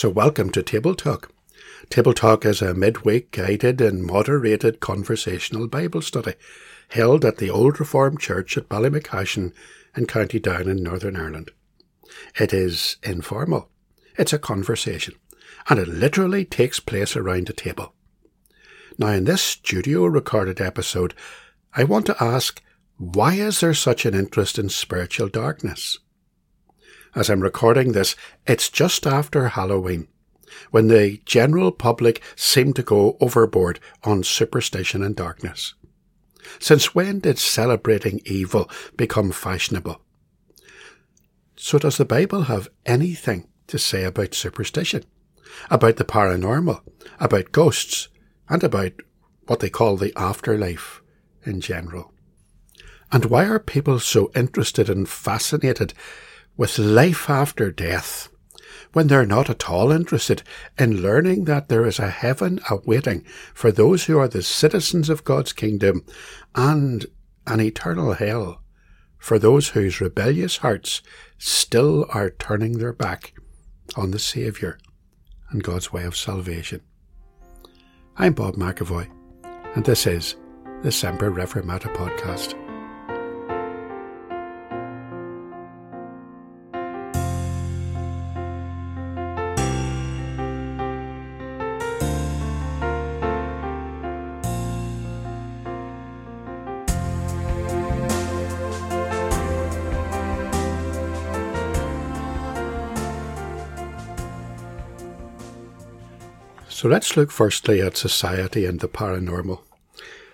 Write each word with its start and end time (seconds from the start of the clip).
So, 0.00 0.08
welcome 0.08 0.48
to 0.52 0.62
Table 0.62 0.94
Talk. 0.94 1.30
Table 1.90 2.14
Talk 2.14 2.46
is 2.46 2.62
a 2.62 2.72
midweek 2.72 3.32
guided 3.32 3.82
and 3.82 4.02
moderated 4.02 4.80
conversational 4.80 5.68
Bible 5.68 6.00
study 6.00 6.36
held 6.88 7.22
at 7.22 7.36
the 7.36 7.50
Old 7.50 7.78
Reformed 7.78 8.18
Church 8.18 8.56
at 8.56 8.70
Ballymacashon 8.70 9.52
in 9.94 10.06
County 10.06 10.38
Down 10.38 10.70
in 10.70 10.82
Northern 10.82 11.16
Ireland. 11.16 11.50
It 12.38 12.54
is 12.54 12.96
informal. 13.02 13.68
It's 14.16 14.32
a 14.32 14.38
conversation, 14.38 15.16
and 15.68 15.78
it 15.78 15.86
literally 15.86 16.46
takes 16.46 16.80
place 16.80 17.14
around 17.14 17.50
a 17.50 17.52
table. 17.52 17.92
Now, 18.96 19.08
in 19.08 19.24
this 19.24 19.42
studio 19.42 20.06
recorded 20.06 20.62
episode, 20.62 21.12
I 21.74 21.84
want 21.84 22.06
to 22.06 22.24
ask 22.24 22.62
why 22.96 23.34
is 23.34 23.60
there 23.60 23.74
such 23.74 24.06
an 24.06 24.14
interest 24.14 24.58
in 24.58 24.70
spiritual 24.70 25.28
darkness? 25.28 25.98
As 27.14 27.28
I'm 27.28 27.40
recording 27.40 27.92
this, 27.92 28.14
it's 28.46 28.68
just 28.68 29.06
after 29.06 29.48
Halloween, 29.48 30.06
when 30.70 30.88
the 30.88 31.20
general 31.24 31.72
public 31.72 32.22
seem 32.36 32.72
to 32.74 32.82
go 32.82 33.16
overboard 33.20 33.80
on 34.04 34.22
superstition 34.22 35.02
and 35.02 35.16
darkness. 35.16 35.74
Since 36.60 36.94
when 36.94 37.20
did 37.20 37.38
celebrating 37.38 38.20
evil 38.24 38.70
become 38.96 39.32
fashionable? 39.32 40.00
So 41.56 41.78
does 41.78 41.98
the 41.98 42.04
Bible 42.04 42.42
have 42.42 42.68
anything 42.86 43.48
to 43.66 43.78
say 43.78 44.04
about 44.04 44.34
superstition, 44.34 45.04
about 45.68 45.96
the 45.96 46.04
paranormal, 46.04 46.80
about 47.18 47.52
ghosts, 47.52 48.08
and 48.48 48.62
about 48.62 48.92
what 49.46 49.60
they 49.60 49.68
call 49.68 49.96
the 49.96 50.12
afterlife 50.16 51.02
in 51.44 51.60
general? 51.60 52.14
And 53.12 53.24
why 53.26 53.46
are 53.46 53.58
people 53.58 53.98
so 53.98 54.30
interested 54.34 54.88
and 54.88 55.08
fascinated 55.08 55.92
with 56.60 56.78
life 56.78 57.30
after 57.30 57.70
death 57.70 58.28
when 58.92 59.06
they're 59.06 59.24
not 59.24 59.48
at 59.48 59.70
all 59.70 59.90
interested 59.90 60.42
in 60.78 61.00
learning 61.00 61.46
that 61.46 61.70
there 61.70 61.86
is 61.86 61.98
a 61.98 62.10
heaven 62.10 62.60
awaiting 62.68 63.24
for 63.54 63.72
those 63.72 64.04
who 64.04 64.18
are 64.18 64.28
the 64.28 64.42
citizens 64.42 65.08
of 65.08 65.24
God's 65.24 65.54
kingdom 65.54 66.04
and 66.54 67.06
an 67.46 67.62
eternal 67.62 68.12
hell 68.12 68.60
for 69.16 69.38
those 69.38 69.70
whose 69.70 70.02
rebellious 70.02 70.58
hearts 70.58 71.00
still 71.38 72.04
are 72.10 72.28
turning 72.28 72.76
their 72.76 72.92
back 72.92 73.32
on 73.96 74.10
the 74.10 74.18
Saviour 74.18 74.78
and 75.48 75.64
God's 75.64 75.94
way 75.94 76.04
of 76.04 76.14
salvation. 76.14 76.82
I'm 78.18 78.34
Bob 78.34 78.56
McAvoy, 78.56 79.10
and 79.74 79.82
this 79.86 80.06
is 80.06 80.36
the 80.82 80.92
Semper 80.92 81.30
Reformata 81.30 81.90
podcast. 81.96 82.59
So 106.80 106.88
let's 106.88 107.14
look 107.14 107.30
firstly 107.30 107.82
at 107.82 107.98
society 107.98 108.64
and 108.64 108.80
the 108.80 108.88
paranormal. 108.88 109.60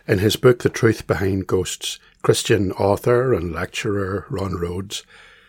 In 0.06 0.20
his 0.20 0.36
book, 0.36 0.60
The 0.62 0.68
Truth 0.68 1.08
Behind 1.08 1.44
Ghosts, 1.44 1.98
Christian 2.22 2.70
author 2.70 3.34
and 3.34 3.52
lecturer 3.52 4.26
Ron 4.30 4.54
Rhodes 4.54 5.02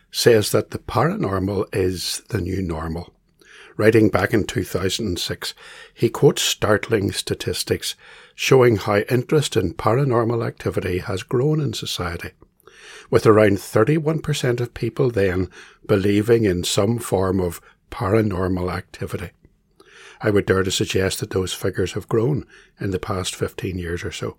says 0.09 0.51
that 0.53 0.71
the 0.71 0.79
paranormal 0.79 1.67
is 1.71 2.23
the 2.29 2.41
new 2.41 2.63
normal. 2.63 3.13
Writing 3.75 4.09
back 4.09 4.33
in 4.33 4.45
2006, 4.45 5.53
he 5.93 6.09
quotes 6.09 6.41
startling 6.41 7.11
statistics 7.11 7.93
showing 8.33 8.77
how 8.77 9.01
interest 9.01 9.55
in 9.55 9.75
paranormal 9.75 10.43
activity 10.43 10.97
has 10.97 11.21
grown 11.21 11.61
in 11.61 11.73
society, 11.73 12.31
with 13.11 13.27
around 13.27 13.57
31% 13.57 14.59
of 14.59 14.73
people 14.73 15.11
then 15.11 15.51
believing 15.85 16.45
in 16.45 16.63
some 16.63 16.97
form 16.97 17.39
of 17.39 17.61
paranormal 17.91 18.75
activity. 18.75 19.29
I 20.21 20.29
would 20.29 20.45
dare 20.45 20.63
to 20.63 20.71
suggest 20.71 21.19
that 21.19 21.31
those 21.31 21.53
figures 21.53 21.93
have 21.93 22.07
grown 22.07 22.45
in 22.79 22.91
the 22.91 22.99
past 22.99 23.35
15 23.35 23.77
years 23.77 24.03
or 24.03 24.11
so. 24.11 24.37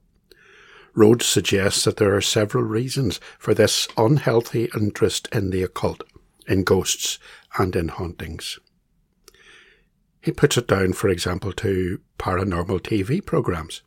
Rhodes 0.94 1.26
suggests 1.26 1.84
that 1.84 1.96
there 1.98 2.14
are 2.14 2.20
several 2.20 2.64
reasons 2.64 3.20
for 3.38 3.54
this 3.54 3.86
unhealthy 3.96 4.68
interest 4.74 5.28
in 5.32 5.50
the 5.50 5.62
occult, 5.62 6.02
in 6.48 6.64
ghosts, 6.64 7.18
and 7.56 7.76
in 7.76 7.88
hauntings. 7.88 8.58
He 10.20 10.32
puts 10.32 10.56
it 10.56 10.66
down, 10.66 10.94
for 10.94 11.08
example, 11.08 11.52
to 11.52 12.00
paranormal 12.18 12.80
TV 12.80 13.24
programs. 13.24 13.82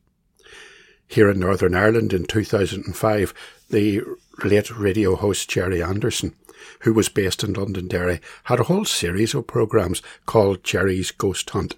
Here 1.07 1.29
in 1.29 1.39
Northern 1.39 1.75
Ireland 1.75 2.13
in 2.13 2.23
2005, 2.23 3.33
the 3.69 4.01
late 4.43 4.71
radio 4.77 5.15
host 5.15 5.49
Gerry 5.49 5.83
Anderson, 5.83 6.35
who 6.81 6.93
was 6.93 7.09
based 7.09 7.43
in 7.43 7.53
Londonderry, 7.53 8.19
had 8.45 8.59
a 8.59 8.63
whole 8.63 8.85
series 8.85 9.33
of 9.33 9.47
programs 9.47 10.01
called 10.25 10.63
Gerry's 10.63 11.11
Ghost 11.11 11.49
Hunt. 11.51 11.75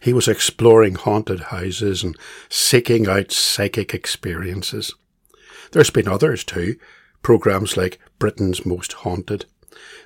He 0.00 0.12
was 0.12 0.28
exploring 0.28 0.96
haunted 0.96 1.40
houses 1.40 2.02
and 2.02 2.16
seeking 2.48 3.08
out 3.08 3.32
psychic 3.32 3.94
experiences. 3.94 4.94
There's 5.72 5.90
been 5.90 6.08
others 6.08 6.44
too, 6.44 6.76
programs 7.22 7.76
like 7.76 7.98
Britain's 8.18 8.66
Most 8.66 8.92
Haunted. 8.92 9.46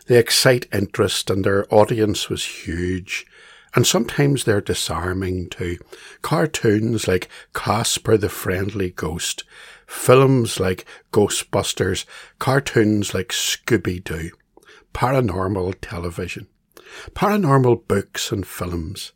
They 0.07 0.19
excite 0.19 0.67
interest 0.73 1.31
and 1.31 1.45
their 1.45 1.73
audience 1.75 2.29
was 2.29 2.45
huge. 2.45 3.27
And 3.75 3.87
sometimes 3.87 4.45
they're 4.45 4.61
disarming 4.61 5.51
too. 5.51 5.79
Cartoons 6.23 7.07
like 7.07 7.29
Casper 7.53 8.17
the 8.17 8.29
Friendly 8.31 8.91
Ghost, 8.91 9.45
films 9.87 10.61
like 10.61 10.85
Ghostbusters, 11.13 12.05
cartoons 12.39 13.15
like 13.15 13.29
Scooby 13.29 14.03
Doo, 14.03 14.31
paranormal 14.93 15.75
television, 15.81 16.49
paranormal 17.13 17.87
books 17.87 18.33
and 18.33 18.47
films. 18.47 19.13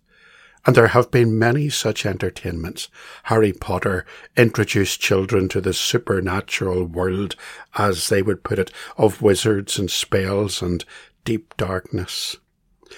And 0.66 0.76
there 0.76 0.88
have 0.88 1.10
been 1.10 1.38
many 1.38 1.70
such 1.70 2.04
entertainments. 2.04 2.88
Harry 3.25 3.53
Potter 3.53 4.04
introduced 4.36 5.00
children 5.00 5.48
to 5.48 5.60
the 5.60 5.72
supernatural 5.72 6.84
world, 6.84 7.34
as 7.78 8.10
they 8.10 8.20
would 8.20 8.44
put 8.44 8.59
it, 8.59 8.70
of 8.98 9.22
wizards 9.22 9.78
and 9.78 9.91
spells 9.91 10.60
and 10.60 10.84
deep 11.25 11.56
darkness. 11.56 12.36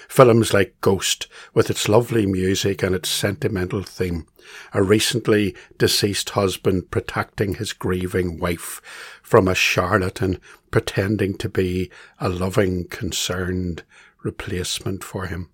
Films 0.07 0.53
like 0.53 0.79
Ghost, 0.81 1.27
with 1.53 1.69
its 1.69 1.87
lovely 1.87 2.25
music 2.25 2.83
and 2.83 2.95
its 2.95 3.09
sentimental 3.09 3.83
theme, 3.83 4.27
a 4.73 4.83
recently 4.83 5.55
deceased 5.77 6.31
husband 6.31 6.91
protecting 6.91 7.55
his 7.55 7.73
grieving 7.73 8.39
wife 8.39 8.81
from 9.21 9.47
a 9.47 9.55
charlatan 9.55 10.39
pretending 10.71 11.37
to 11.37 11.49
be 11.49 11.91
a 12.19 12.29
loving, 12.29 12.87
concerned 12.87 13.83
replacement 14.23 15.03
for 15.03 15.27
him. 15.27 15.49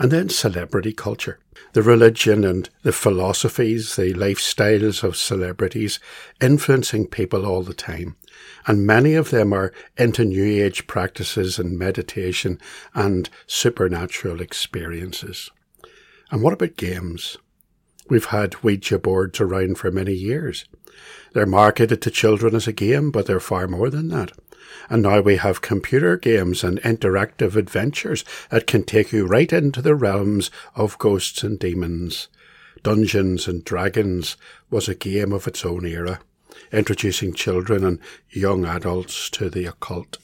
And 0.00 0.10
then 0.10 0.30
celebrity 0.30 0.94
culture. 0.94 1.38
The 1.74 1.82
religion 1.82 2.42
and 2.42 2.70
the 2.82 2.90
philosophies, 2.90 3.96
the 3.96 4.14
lifestyles 4.14 5.04
of 5.04 5.14
celebrities 5.14 6.00
influencing 6.40 7.06
people 7.06 7.44
all 7.44 7.62
the 7.62 7.74
time. 7.74 8.16
And 8.66 8.86
many 8.86 9.12
of 9.12 9.28
them 9.28 9.52
are 9.52 9.74
into 9.98 10.24
New 10.24 10.64
Age 10.64 10.86
practices 10.86 11.58
and 11.58 11.78
meditation 11.78 12.58
and 12.94 13.28
supernatural 13.46 14.40
experiences. 14.40 15.50
And 16.30 16.42
what 16.42 16.54
about 16.54 16.76
games? 16.78 17.36
We've 18.10 18.26
had 18.26 18.62
Ouija 18.64 18.98
boards 18.98 19.40
around 19.40 19.78
for 19.78 19.92
many 19.92 20.12
years. 20.12 20.64
They're 21.32 21.46
marketed 21.46 22.02
to 22.02 22.10
children 22.10 22.56
as 22.56 22.66
a 22.66 22.72
game, 22.72 23.12
but 23.12 23.26
they're 23.26 23.38
far 23.38 23.68
more 23.68 23.88
than 23.88 24.08
that. 24.08 24.32
And 24.88 25.04
now 25.04 25.20
we 25.20 25.36
have 25.36 25.62
computer 25.62 26.16
games 26.16 26.64
and 26.64 26.80
interactive 26.82 27.54
adventures 27.54 28.24
that 28.50 28.66
can 28.66 28.82
take 28.82 29.12
you 29.12 29.26
right 29.26 29.52
into 29.52 29.80
the 29.80 29.94
realms 29.94 30.50
of 30.74 30.98
ghosts 30.98 31.44
and 31.44 31.56
demons. 31.56 32.26
Dungeons 32.82 33.46
and 33.46 33.64
Dragons 33.64 34.36
was 34.70 34.88
a 34.88 34.94
game 34.96 35.32
of 35.32 35.46
its 35.46 35.64
own 35.64 35.86
era, 35.86 36.18
introducing 36.72 37.32
children 37.32 37.84
and 37.84 38.00
young 38.28 38.64
adults 38.64 39.30
to 39.30 39.48
the 39.48 39.66
occult. 39.66 40.18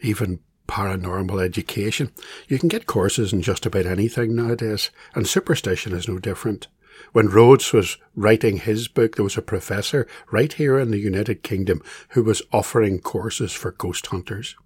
Even 0.00 0.40
paranormal 0.68 1.42
education. 1.42 2.12
You 2.48 2.58
can 2.58 2.68
get 2.68 2.86
courses 2.86 3.32
in 3.32 3.42
just 3.42 3.66
about 3.66 3.86
anything 3.86 4.34
nowadays, 4.34 4.90
and 5.14 5.26
superstition 5.26 5.92
is 5.92 6.08
no 6.08 6.18
different. 6.18 6.68
When 7.12 7.28
Rhodes 7.28 7.72
was 7.72 7.98
writing 8.14 8.58
his 8.58 8.88
book, 8.88 9.16
there 9.16 9.24
was 9.24 9.36
a 9.36 9.42
professor 9.42 10.06
right 10.30 10.52
here 10.52 10.78
in 10.78 10.90
the 10.90 10.98
United 10.98 11.42
Kingdom 11.42 11.82
who 12.10 12.22
was 12.22 12.42
offering 12.52 13.00
courses 13.00 13.52
for 13.52 13.72
ghost 13.72 14.06
hunters. 14.06 14.56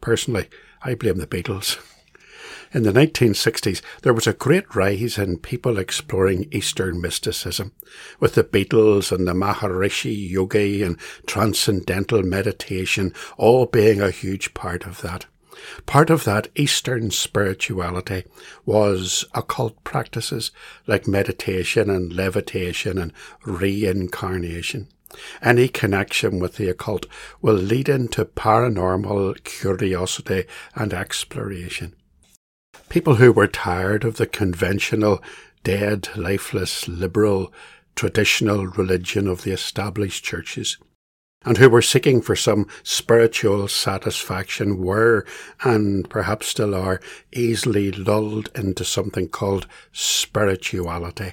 Personally, 0.00 0.48
I 0.82 0.94
blame 0.94 1.18
the 1.18 1.26
Beatles. 1.26 1.78
In 2.74 2.84
the 2.84 2.92
1960s, 2.92 3.82
there 4.00 4.14
was 4.14 4.26
a 4.26 4.32
great 4.32 4.74
rise 4.74 5.18
in 5.18 5.36
people 5.36 5.78
exploring 5.78 6.48
Eastern 6.50 7.02
mysticism, 7.02 7.72
with 8.18 8.34
the 8.34 8.44
Beatles 8.44 9.12
and 9.12 9.28
the 9.28 9.34
Maharishi 9.34 10.30
Yogi 10.30 10.82
and 10.82 10.96
transcendental 11.26 12.22
meditation 12.22 13.12
all 13.36 13.66
being 13.66 14.00
a 14.00 14.10
huge 14.10 14.54
part 14.54 14.86
of 14.86 15.02
that. 15.02 15.26
Part 15.84 16.08
of 16.08 16.24
that 16.24 16.48
Eastern 16.54 17.10
spirituality 17.10 18.24
was 18.64 19.26
occult 19.34 19.84
practices 19.84 20.50
like 20.86 21.06
meditation 21.06 21.90
and 21.90 22.10
levitation 22.10 22.96
and 22.96 23.12
reincarnation. 23.44 24.88
Any 25.42 25.68
connection 25.68 26.38
with 26.38 26.56
the 26.56 26.70
occult 26.70 27.04
will 27.42 27.54
lead 27.54 27.90
into 27.90 28.24
paranormal 28.24 29.44
curiosity 29.44 30.44
and 30.74 30.94
exploration. 30.94 31.96
People 32.88 33.14
who 33.14 33.32
were 33.32 33.46
tired 33.46 34.04
of 34.04 34.16
the 34.16 34.26
conventional, 34.26 35.22
dead, 35.64 36.08
lifeless, 36.16 36.86
liberal, 36.88 37.52
traditional 37.96 38.66
religion 38.66 39.26
of 39.26 39.42
the 39.42 39.52
established 39.52 40.24
churches 40.24 40.78
and 41.44 41.58
who 41.58 41.68
were 41.68 41.82
seeking 41.82 42.20
for 42.20 42.36
some 42.36 42.66
spiritual 42.82 43.68
satisfaction 43.68 44.78
were, 44.78 45.26
and 45.62 46.08
perhaps 46.08 46.46
still 46.46 46.74
are, 46.74 47.00
easily 47.32 47.90
lulled 47.90 48.50
into 48.54 48.84
something 48.84 49.28
called 49.28 49.66
spirituality, 49.92 51.32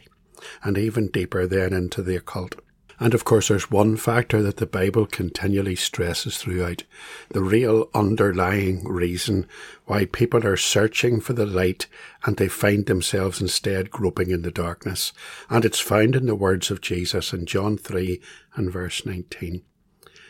and 0.64 0.78
even 0.78 1.08
deeper 1.08 1.46
then 1.46 1.74
into 1.74 2.02
the 2.02 2.16
occult. 2.16 2.56
And 3.00 3.14
of 3.14 3.24
course, 3.24 3.48
there's 3.48 3.72
one 3.72 3.96
factor 3.96 4.42
that 4.42 4.58
the 4.58 4.66
Bible 4.66 5.06
continually 5.06 5.76
stresses 5.76 6.38
throughout 6.38 6.84
the 7.30 7.42
real 7.42 7.90
underlying 7.94 8.84
reason 8.86 9.48
why 9.86 10.06
people 10.06 10.46
are 10.46 10.58
searching 10.58 11.22
for 11.22 11.34
the 11.34 11.46
light 11.46 11.88
and 12.26 12.36
they 12.36 12.50
find 12.50 12.86
themselves 12.86 13.40
instead 13.40 13.90
groping 13.90 14.32
in 14.32 14.42
the 14.42 14.52
darkness. 14.52 15.14
And 15.50 15.64
it's 15.64 15.80
found 15.80 16.16
in 16.16 16.26
the 16.26 16.36
words 16.36 16.70
of 16.72 16.82
Jesus 16.82 17.32
in 17.32 17.46
John 17.46 17.78
3 17.78 18.20
and 18.56 18.72
verse 18.72 19.06
19 19.06 19.64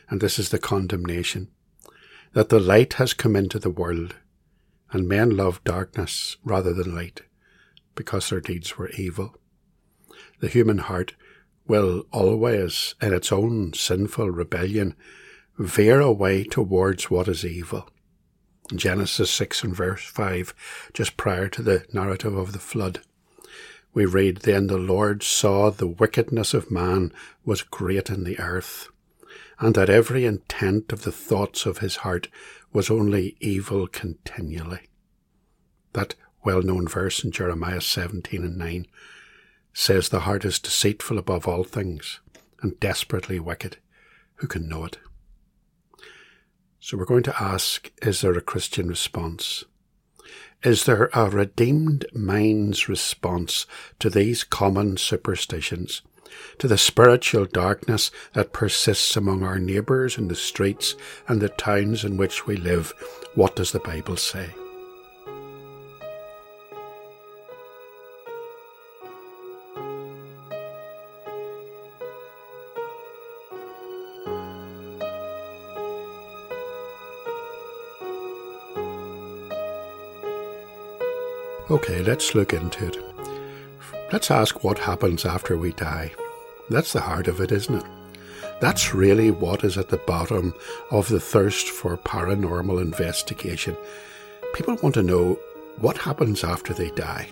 and 0.10 0.22
this 0.22 0.40
is 0.40 0.50
the 0.50 0.60
condemnation, 0.60 1.50
that 2.34 2.50
the 2.50 2.60
light 2.60 2.94
has 2.94 3.14
come 3.14 3.36
into 3.36 3.60
the 3.60 3.70
world, 3.70 4.16
and 4.92 5.08
men 5.08 5.36
love 5.36 5.64
darkness 5.64 6.38
rather 6.44 6.74
than 6.74 6.96
light, 6.96 7.22
because 7.96 8.30
their 8.30 8.42
deeds 8.42 8.78
were 8.78 8.90
evil. 8.90 9.36
The 10.40 10.48
human 10.48 10.80
heart 10.80 11.14
will 11.70 12.06
always, 12.12 12.96
in 13.00 13.14
its 13.14 13.32
own 13.32 13.72
sinful 13.74 14.32
rebellion, 14.32 14.96
veer 15.60 16.02
away 16.02 16.44
towards 16.44 17.12
what 17.12 17.28
is 17.28 17.46
evil. 17.46 17.88
Genesis 18.76 19.30
6 19.32 19.64
and 19.64 19.76
verse 19.76 20.04
5, 20.04 20.54
just 20.94 21.16
prior 21.16 21.48
to 21.48 21.62
the 21.62 21.86
narrative 21.94 22.36
of 22.36 22.54
the 22.54 22.60
flood, 22.60 23.02
we 23.94 24.06
read, 24.06 24.38
Then 24.38 24.68
the 24.68 24.78
Lord 24.78 25.24
saw 25.24 25.70
the 25.70 25.88
wickedness 25.88 26.54
of 26.54 26.72
man 26.72 27.14
was 27.46 27.62
great 27.62 28.10
in 28.10 28.24
the 28.24 28.40
earth, 28.40 28.90
and 29.60 29.76
that 29.76 29.90
every 29.90 30.26
intent 30.26 30.92
of 30.92 31.04
the 31.04 31.12
thoughts 31.12 31.66
of 31.66 31.80
his 31.80 31.98
heart 31.98 32.30
was 32.74 32.90
only 32.90 33.36
evil 33.40 33.88
continually. 33.88 34.90
That 35.94 36.16
well 36.44 36.62
known 36.62 36.88
verse 36.88 37.24
in 37.24 37.32
Jeremiah 37.32 37.82
17 37.82 38.44
and 38.44 38.58
9 38.58 38.88
says, 39.80 40.10
The 40.10 40.22
heart 40.22 40.44
is 40.44 40.60
deceitful 40.60 41.18
above 41.18 41.48
all 41.48 41.64
things 41.64 42.20
and 42.62 42.80
desperately 42.80 43.40
wicked. 43.40 43.78
Who 44.36 44.48
can 44.48 44.68
know 44.68 44.86
it? 44.86 44.98
So 46.80 46.98
we're 46.98 47.06
going 47.06 47.24
to 47.24 47.42
ask 47.42 47.92
Is 48.02 48.22
there 48.22 48.34
a 48.34 48.42
Christian 48.42 48.90
response? 48.90 49.64
Is 50.64 50.84
there 50.84 51.10
a 51.14 51.30
redeemed 51.30 52.06
mind's 52.14 52.90
response 52.90 53.66
to 54.00 54.10
these 54.10 54.44
common 54.44 54.98
superstitions? 54.98 56.02
to 56.60 56.68
the 56.68 56.78
spiritual 56.78 57.46
darkness 57.46 58.12
that 58.34 58.54
persists 58.54 59.18
among 59.18 59.42
our 59.42 59.58
neighbours 59.58 60.16
in 60.16 60.28
the 60.28 60.36
streets 60.36 60.96
and 61.28 61.42
the 61.42 61.50
towns 61.50 62.06
in 62.06 62.18
which 62.18 62.46
we 62.46 62.56
live. 62.56 62.94
What 63.34 63.56
does 63.56 63.72
the 63.72 63.80
Bible 63.80 64.16
say? 64.16 64.54
Okay, 81.80 82.04
let's 82.04 82.36
look 82.36 82.52
into 82.52 82.88
it. 82.88 82.98
Let's 84.12 84.30
ask 84.30 84.66
what 84.66 84.80
happens 84.80 85.26
after 85.26 85.58
we 85.58 85.72
die. 85.72 86.12
That's 86.70 86.92
the 86.92 87.00
heart 87.00 87.30
of 87.30 87.40
it, 87.40 87.54
isn't 87.54 87.74
it? 87.74 87.86
That's 88.60 88.94
really 88.94 89.32
what 89.32 89.64
is 89.64 89.78
at 89.78 89.88
the 89.88 89.98
bottom 89.98 90.54
of 90.92 91.08
the 91.08 91.22
thirst 91.22 91.70
for 91.70 91.96
paranormal 91.96 92.82
investigation. 92.82 93.78
People 94.54 94.76
want 94.84 94.96
to 94.96 95.04
know 95.04 95.40
what 95.78 95.98
happens 95.98 96.44
after 96.44 96.74
they 96.74 96.90
die. 96.92 97.30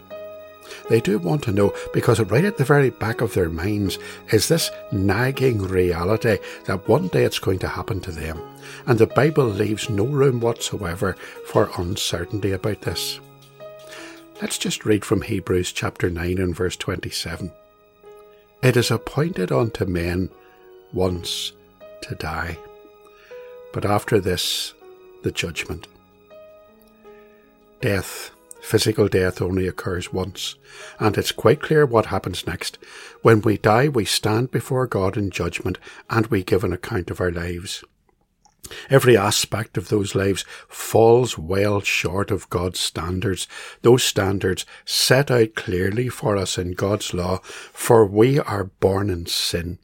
They 0.90 1.02
do 1.02 1.20
want 1.20 1.44
to 1.44 1.52
know 1.52 1.74
because 1.94 2.22
right 2.22 2.46
at 2.46 2.58
the 2.58 2.64
very 2.64 2.90
back 2.90 3.20
of 3.20 3.34
their 3.34 3.50
minds 3.50 4.00
is 4.32 4.48
this 4.48 4.72
nagging 4.94 5.62
reality 5.62 6.38
that 6.68 6.88
one 6.88 7.10
day 7.10 7.26
it's 7.26 7.40
going 7.40 7.60
to 7.60 7.68
happen 7.68 8.00
to 8.00 8.12
them. 8.14 8.42
And 8.86 8.98
the 8.98 9.08
Bible 9.08 9.46
leaves 9.46 9.90
no 9.90 10.06
room 10.06 10.40
whatsoever 10.40 11.18
for 11.46 11.70
uncertainty 11.78 12.54
about 12.54 12.82
this. 12.82 13.20
Let's 14.40 14.60
just 14.60 14.86
read 14.86 15.04
from 15.04 15.24
Hebrews 15.24 15.72
chapter 15.72 16.12
9 16.12 16.38
and 16.38 16.56
verse 16.56 16.76
27. 16.76 17.52
It 18.62 18.78
is 18.78 18.92
appointed 18.92 19.52
unto 19.52 19.86
men 19.86 20.30
once 20.94 21.54
to 22.04 22.14
die, 22.14 22.60
but 23.74 23.84
after 23.84 24.20
this, 24.20 24.76
the 25.24 25.32
judgment. 25.32 25.88
Death, 27.82 28.30
physical 28.62 29.08
death, 29.08 29.42
only 29.42 29.68
occurs 29.68 30.14
once, 30.14 30.54
and 31.00 31.18
it's 31.18 31.32
quite 31.32 31.64
clear 31.64 31.88
what 31.88 32.06
happens 32.06 32.46
next. 32.46 32.78
When 33.24 33.42
we 33.42 33.58
die, 33.58 33.88
we 33.88 34.06
stand 34.06 34.52
before 34.52 34.86
God 34.86 35.18
in 35.18 35.32
judgment, 35.32 35.80
and 36.12 36.28
we 36.28 36.44
give 36.44 36.64
an 36.64 36.74
account 36.74 37.10
of 37.10 37.20
our 37.20 37.32
lives. 37.32 37.84
Every 38.90 39.18
aspect 39.18 39.78
of 39.78 39.90
those 39.90 40.16
lives 40.16 40.46
falls 40.68 41.38
well 41.38 41.82
short 41.82 42.32
of 42.32 42.50
God's 42.50 42.80
standards, 42.80 43.48
those 43.82 44.04
standards 44.04 44.66
set 44.86 45.30
out 45.32 45.56
clearly 45.56 46.10
for 46.10 46.38
us 46.38 46.58
in 46.58 46.74
God's 46.74 47.14
law, 47.14 47.40
for 47.44 48.06
we 48.06 48.40
are 48.40 48.66
born 48.80 49.10
in 49.10 49.26
sin. 49.26 49.80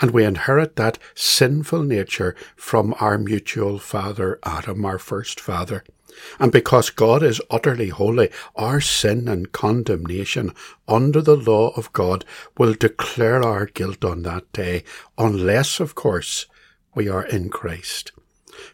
And 0.00 0.10
we 0.10 0.24
inherit 0.24 0.76
that 0.76 0.98
sinful 1.14 1.82
nature 1.82 2.36
from 2.56 2.94
our 3.00 3.16
mutual 3.16 3.78
father 3.78 4.38
Adam, 4.44 4.84
our 4.84 4.98
first 4.98 5.40
father. 5.40 5.82
And 6.38 6.52
because 6.52 6.90
God 6.90 7.22
is 7.22 7.40
utterly 7.50 7.88
holy, 7.88 8.28
our 8.54 8.82
sin 8.82 9.28
and 9.28 9.50
condemnation 9.50 10.54
under 10.86 11.22
the 11.22 11.36
law 11.36 11.70
of 11.70 11.92
God 11.94 12.26
will 12.58 12.74
declare 12.74 13.42
our 13.42 13.64
guilt 13.64 14.04
on 14.04 14.22
that 14.22 14.52
day, 14.52 14.84
unless, 15.16 15.80
of 15.80 15.94
course, 15.94 16.46
we 16.94 17.08
are 17.08 17.24
in 17.24 17.48
Christ 17.48 18.12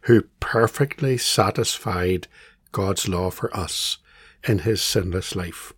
who 0.02 0.22
perfectly 0.40 1.16
satisfied 1.16 2.28
God's 2.72 3.08
law 3.08 3.30
for 3.30 3.54
us 3.56 3.98
in 4.44 4.60
his 4.60 4.82
sinless 4.82 5.34
life, 5.34 5.72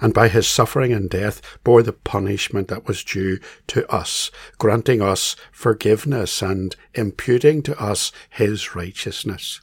and 0.00 0.12
by 0.12 0.28
his 0.28 0.46
suffering 0.46 0.92
and 0.92 1.08
death 1.08 1.40
bore 1.64 1.82
the 1.82 1.92
punishment 1.92 2.68
that 2.68 2.86
was 2.86 3.04
due 3.04 3.38
to 3.68 3.90
us, 3.90 4.30
granting 4.58 5.00
us 5.00 5.36
forgiveness 5.52 6.42
and 6.42 6.76
imputing 6.94 7.62
to 7.62 7.80
us 7.80 8.12
his 8.28 8.74
righteousness. 8.74 9.60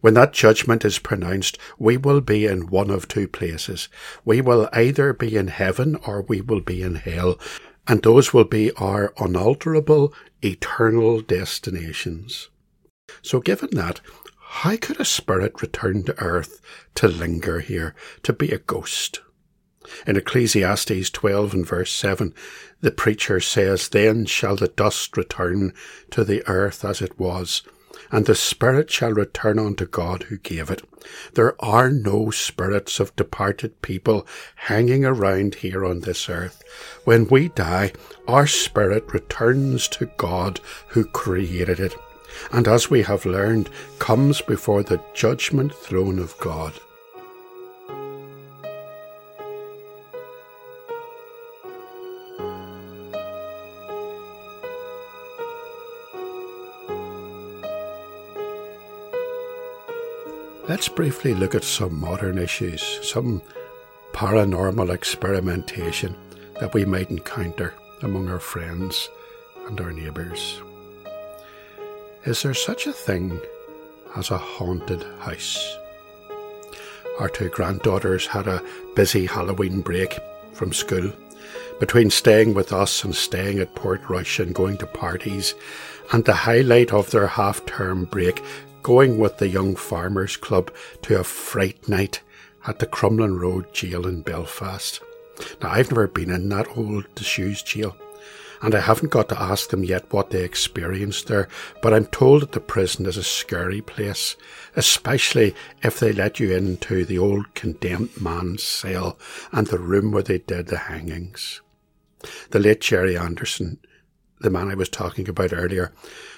When 0.00 0.14
that 0.14 0.32
judgment 0.32 0.84
is 0.84 0.98
pronounced, 0.98 1.58
we 1.78 1.96
will 1.96 2.20
be 2.20 2.46
in 2.46 2.68
one 2.68 2.90
of 2.90 3.08
two 3.08 3.26
places. 3.28 3.88
We 4.24 4.40
will 4.40 4.68
either 4.72 5.12
be 5.12 5.36
in 5.36 5.48
heaven 5.48 5.96
or 6.06 6.22
we 6.22 6.40
will 6.40 6.60
be 6.60 6.82
in 6.82 6.94
hell, 6.96 7.38
and 7.86 8.02
those 8.02 8.32
will 8.32 8.44
be 8.44 8.70
our 8.72 9.12
unalterable, 9.18 10.14
eternal 10.42 11.20
destinations. 11.20 12.48
So, 13.22 13.40
given 13.40 13.70
that, 13.72 14.00
how 14.50 14.76
could 14.76 14.98
a 15.00 15.04
spirit 15.04 15.60
return 15.60 16.04
to 16.04 16.18
earth 16.20 16.60
to 16.94 17.06
linger 17.06 17.60
here, 17.60 17.94
to 18.22 18.32
be 18.32 18.50
a 18.50 18.58
ghost? 18.58 19.20
In 20.06 20.16
Ecclesiastes 20.16 21.10
12 21.10 21.54
and 21.54 21.66
verse 21.66 21.92
7, 21.92 22.34
the 22.80 22.90
preacher 22.90 23.40
says, 23.40 23.88
Then 23.88 24.26
shall 24.26 24.56
the 24.56 24.68
dust 24.68 25.16
return 25.16 25.72
to 26.10 26.24
the 26.24 26.46
earth 26.46 26.84
as 26.84 27.00
it 27.00 27.18
was, 27.18 27.62
and 28.10 28.26
the 28.26 28.34
spirit 28.34 28.90
shall 28.90 29.12
return 29.12 29.58
unto 29.58 29.86
God 29.86 30.24
who 30.24 30.38
gave 30.38 30.70
it. 30.70 30.82
There 31.34 31.62
are 31.64 31.90
no 31.90 32.30
spirits 32.30 33.00
of 33.00 33.16
departed 33.16 33.80
people 33.82 34.26
hanging 34.56 35.04
around 35.04 35.56
here 35.56 35.84
on 35.84 36.00
this 36.00 36.28
earth. 36.28 36.62
When 37.04 37.28
we 37.28 37.48
die, 37.48 37.92
our 38.26 38.46
spirit 38.46 39.12
returns 39.12 39.88
to 39.88 40.10
God 40.16 40.60
who 40.88 41.04
created 41.04 41.80
it 41.80 41.94
and 42.52 42.68
as 42.68 42.90
we 42.90 43.02
have 43.02 43.26
learned, 43.26 43.70
comes 43.98 44.40
before 44.40 44.82
the 44.82 45.00
judgment 45.14 45.74
throne 45.74 46.18
of 46.18 46.36
God. 46.38 46.74
let's 60.78 60.88
briefly 60.88 61.34
look 61.34 61.56
at 61.56 61.64
some 61.64 61.98
modern 61.98 62.38
issues, 62.38 63.00
some 63.02 63.42
paranormal 64.12 64.94
experimentation 64.94 66.14
that 66.60 66.72
we 66.72 66.84
might 66.84 67.10
encounter 67.10 67.74
among 68.02 68.28
our 68.28 68.38
friends 68.38 69.08
and 69.66 69.80
our 69.80 69.90
neighbours. 69.90 70.60
Is 72.28 72.42
there 72.42 72.52
such 72.52 72.86
a 72.86 72.92
thing 72.92 73.40
as 74.14 74.30
a 74.30 74.36
haunted 74.36 75.02
house? 75.20 75.78
Our 77.18 77.30
two 77.30 77.48
granddaughters 77.48 78.26
had 78.26 78.46
a 78.46 78.62
busy 78.94 79.24
Halloween 79.24 79.80
break 79.80 80.18
from 80.52 80.74
school. 80.74 81.10
Between 81.80 82.10
staying 82.10 82.52
with 82.52 82.70
us 82.70 83.02
and 83.02 83.14
staying 83.14 83.60
at 83.60 83.74
Portrush 83.74 84.40
and 84.40 84.54
going 84.54 84.76
to 84.76 84.86
parties, 84.86 85.54
and 86.12 86.22
the 86.22 86.34
highlight 86.34 86.92
of 86.92 87.10
their 87.10 87.28
half 87.28 87.64
term 87.64 88.04
break, 88.04 88.42
going 88.82 89.16
with 89.16 89.38
the 89.38 89.48
Young 89.48 89.74
Farmers 89.74 90.36
Club 90.36 90.70
to 91.00 91.18
a 91.18 91.24
fright 91.24 91.88
night 91.88 92.20
at 92.66 92.78
the 92.78 92.86
Crumlin 92.86 93.40
Road 93.40 93.72
jail 93.72 94.06
in 94.06 94.20
Belfast. 94.20 95.00
Now, 95.62 95.70
I've 95.70 95.90
never 95.90 96.06
been 96.06 96.30
in 96.30 96.50
that 96.50 96.76
old 96.76 97.06
disused 97.14 97.66
jail, 97.66 97.96
and 98.60 98.74
I 98.74 98.80
haven't 98.80 99.10
got 99.10 99.28
to 99.30 99.40
ask 99.40 99.70
them 99.70 99.84
yet 99.84 100.12
what 100.12 100.30
they 100.30 100.42
experienced 100.42 101.26
there, 101.26 101.48
but 101.82 101.94
I'm 101.94 102.06
told 102.06 102.42
that 102.42 102.52
the 102.52 102.60
prison 102.60 103.06
is 103.06 103.16
a 103.16 103.22
scary 103.22 103.80
place, 103.80 104.36
especially 104.76 105.54
if 105.82 106.00
they 106.00 106.12
let 106.12 106.40
you 106.40 106.54
into 106.54 107.04
the 107.04 107.18
old 107.18 107.54
condemned 107.54 108.20
man's 108.20 108.62
cell 108.62 109.18
and 109.52 109.66
the 109.66 109.78
room 109.78 110.12
where 110.12 110.22
they 110.22 110.38
did 110.38 110.66
the 110.68 110.78
hangings. 110.78 111.60
The 112.50 112.58
late 112.58 112.80
Gerry 112.80 113.16
Anderson, 113.16 113.78
the 114.40 114.50
man 114.50 114.70
I 114.70 114.74
was 114.74 114.88
talking 114.88 115.28
about 115.28 115.52
earlier, 115.52 115.92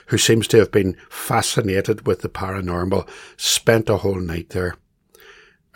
who 0.07 0.19
seems 0.19 0.47
to 0.49 0.59
have 0.59 0.71
been 0.71 0.97
fascinated 1.09 2.07
with 2.07 2.21
the 2.21 2.29
paranormal, 2.29 3.09
spent 3.37 3.89
a 3.89 3.99
whole 3.99 4.21
night 4.21 4.51
there. 4.51 4.77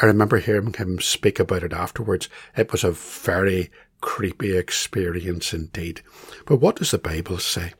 I 0.01 0.07
remember 0.07 0.39
hearing 0.39 0.73
him 0.73 1.01
speak 1.01 1.39
about 1.39 1.63
it 1.63 1.73
afterwards. 1.73 2.29
It 2.57 2.73
was 2.73 2.83
a 2.83 2.91
very 2.91 3.71
creepy 4.05 4.55
experience 4.55 5.55
indeed. 5.55 6.03
But 6.45 6.59
what 6.59 6.77
does 6.77 6.91
the 6.91 6.99
Bible 6.99 7.39
say? 7.39 7.73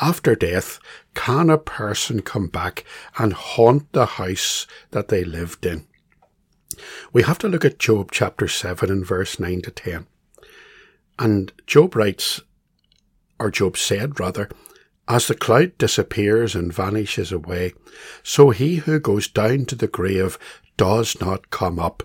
After 0.00 0.34
death, 0.34 0.78
can 1.14 1.50
a 1.50 1.58
person 1.58 2.22
come 2.22 2.48
back 2.48 2.82
and 3.18 3.34
haunt 3.34 3.92
the 3.92 4.06
house 4.06 4.66
that 4.92 5.08
they 5.08 5.22
lived 5.22 5.66
in? 5.66 5.86
We 7.12 7.24
have 7.24 7.38
to 7.40 7.48
look 7.48 7.62
at 7.62 7.78
Job 7.78 8.10
chapter 8.10 8.48
7 8.48 8.90
and 8.90 9.06
verse 9.06 9.38
9 9.38 9.60
to 9.62 9.70
10. 9.70 10.06
And 11.18 11.52
Job 11.66 11.94
writes, 11.94 12.40
or 13.38 13.50
Job 13.50 13.76
said 13.76 14.18
rather, 14.18 14.48
as 15.06 15.26
the 15.26 15.34
cloud 15.34 15.76
disappears 15.76 16.54
and 16.54 16.72
vanishes 16.72 17.30
away, 17.30 17.74
so 18.22 18.48
he 18.48 18.76
who 18.76 18.98
goes 18.98 19.28
down 19.28 19.66
to 19.66 19.74
the 19.74 19.88
grave 19.88 20.38
does 20.78 21.20
not 21.20 21.50
come 21.50 21.78
up. 21.78 22.02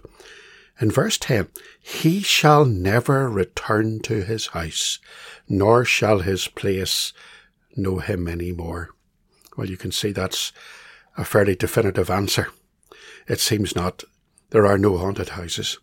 In 0.79 0.91
verse 0.91 1.17
10, 1.17 1.49
he 1.81 2.21
shall 2.21 2.65
never 2.65 3.29
return 3.29 3.99
to 4.01 4.23
his 4.23 4.47
house, 4.47 4.99
nor 5.47 5.83
shall 5.83 6.19
his 6.19 6.47
place 6.47 7.11
know 7.75 7.99
him 7.99 8.27
any 8.27 8.51
more. 8.51 8.89
Well, 9.57 9.69
you 9.69 9.77
can 9.77 9.91
see 9.91 10.11
that's 10.11 10.53
a 11.17 11.25
fairly 11.25 11.55
definitive 11.55 12.09
answer. 12.09 12.47
It 13.27 13.39
seems 13.39 13.75
not. 13.75 14.03
There 14.51 14.65
are 14.65 14.77
no 14.77 14.97
haunted 14.97 15.29
houses. 15.29 15.77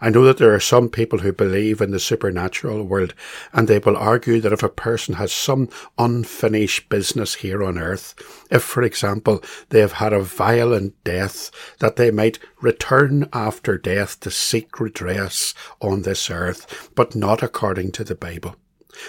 I 0.00 0.10
know 0.10 0.24
that 0.24 0.38
there 0.38 0.54
are 0.54 0.60
some 0.60 0.88
people 0.88 1.20
who 1.20 1.32
believe 1.32 1.80
in 1.80 1.90
the 1.90 2.00
supernatural 2.00 2.84
world, 2.84 3.14
and 3.52 3.66
they 3.66 3.78
will 3.78 3.96
argue 3.96 4.40
that 4.40 4.52
if 4.52 4.62
a 4.62 4.68
person 4.68 5.14
has 5.14 5.32
some 5.32 5.68
unfinished 5.98 6.88
business 6.88 7.36
here 7.36 7.62
on 7.62 7.78
earth, 7.78 8.14
if, 8.50 8.62
for 8.62 8.82
example, 8.82 9.42
they 9.70 9.80
have 9.80 9.92
had 9.94 10.12
a 10.12 10.20
violent 10.20 11.02
death, 11.04 11.50
that 11.78 11.96
they 11.96 12.10
might 12.10 12.38
return 12.60 13.28
after 13.32 13.78
death 13.78 14.20
to 14.20 14.30
seek 14.30 14.78
redress 14.78 15.54
on 15.80 16.02
this 16.02 16.30
earth, 16.30 16.90
but 16.94 17.14
not 17.14 17.42
according 17.42 17.92
to 17.92 18.04
the 18.04 18.14
Bible. 18.14 18.56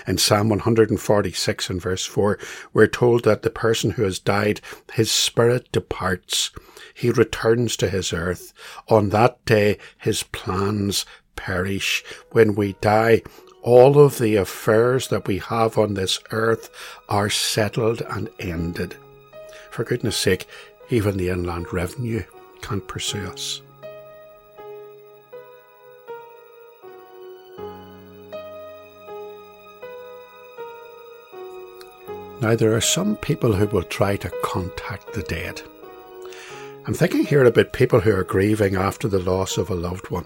In 0.08 0.18
Psalm 0.18 0.50
146 0.50 1.70
and 1.70 1.82
verse 1.82 2.06
4, 2.06 2.38
we're 2.74 2.88
told 2.88 3.24
that 3.24 3.42
the 3.42 3.50
person 3.50 3.92
who 3.92 4.04
has 4.04 4.20
died, 4.20 4.62
his 4.94 5.12
spirit 5.12 5.72
departs. 5.72 6.52
He 6.94 7.10
returns 7.10 7.76
to 7.78 7.90
his 7.90 8.14
earth. 8.14 8.54
On 8.90 9.10
that 9.10 9.44
day, 9.46 9.78
his 9.98 10.24
plans 10.24 11.06
perish. 11.36 12.04
When 12.32 12.56
we 12.56 12.74
die, 12.82 13.22
all 13.62 14.00
of 14.00 14.18
the 14.18 14.36
affairs 14.36 15.08
that 15.10 15.28
we 15.28 15.38
have 15.38 15.78
on 15.78 15.94
this 15.94 16.20
earth 16.32 16.70
are 17.10 17.30
settled 17.30 18.02
and 18.10 18.30
ended. 18.40 18.96
For 19.70 19.84
goodness 19.84 20.18
sake, 20.18 20.48
even 20.90 21.18
the 21.18 21.30
inland 21.30 21.72
revenue 21.72 22.24
can't 22.62 22.88
pursue 22.88 23.26
us. 23.28 23.62
Now, 32.42 32.56
there 32.56 32.76
are 32.76 32.82
some 32.82 33.18
people 33.18 33.54
who 33.54 33.68
will 33.68 33.84
try 33.84 34.18
to 34.18 34.34
contact 34.44 35.14
the 35.14 35.22
dead. 35.22 35.62
I'm 36.88 36.96
thinking 36.96 37.24
here 37.24 37.44
about 37.44 37.72
people 37.72 38.00
who 38.00 38.16
are 38.16 38.24
grieving 38.24 38.76
after 38.76 39.08
the 39.08 39.20
loss 39.20 39.60
of 39.60 39.70
a 39.70 39.76
loved 39.76 40.10
one, 40.10 40.26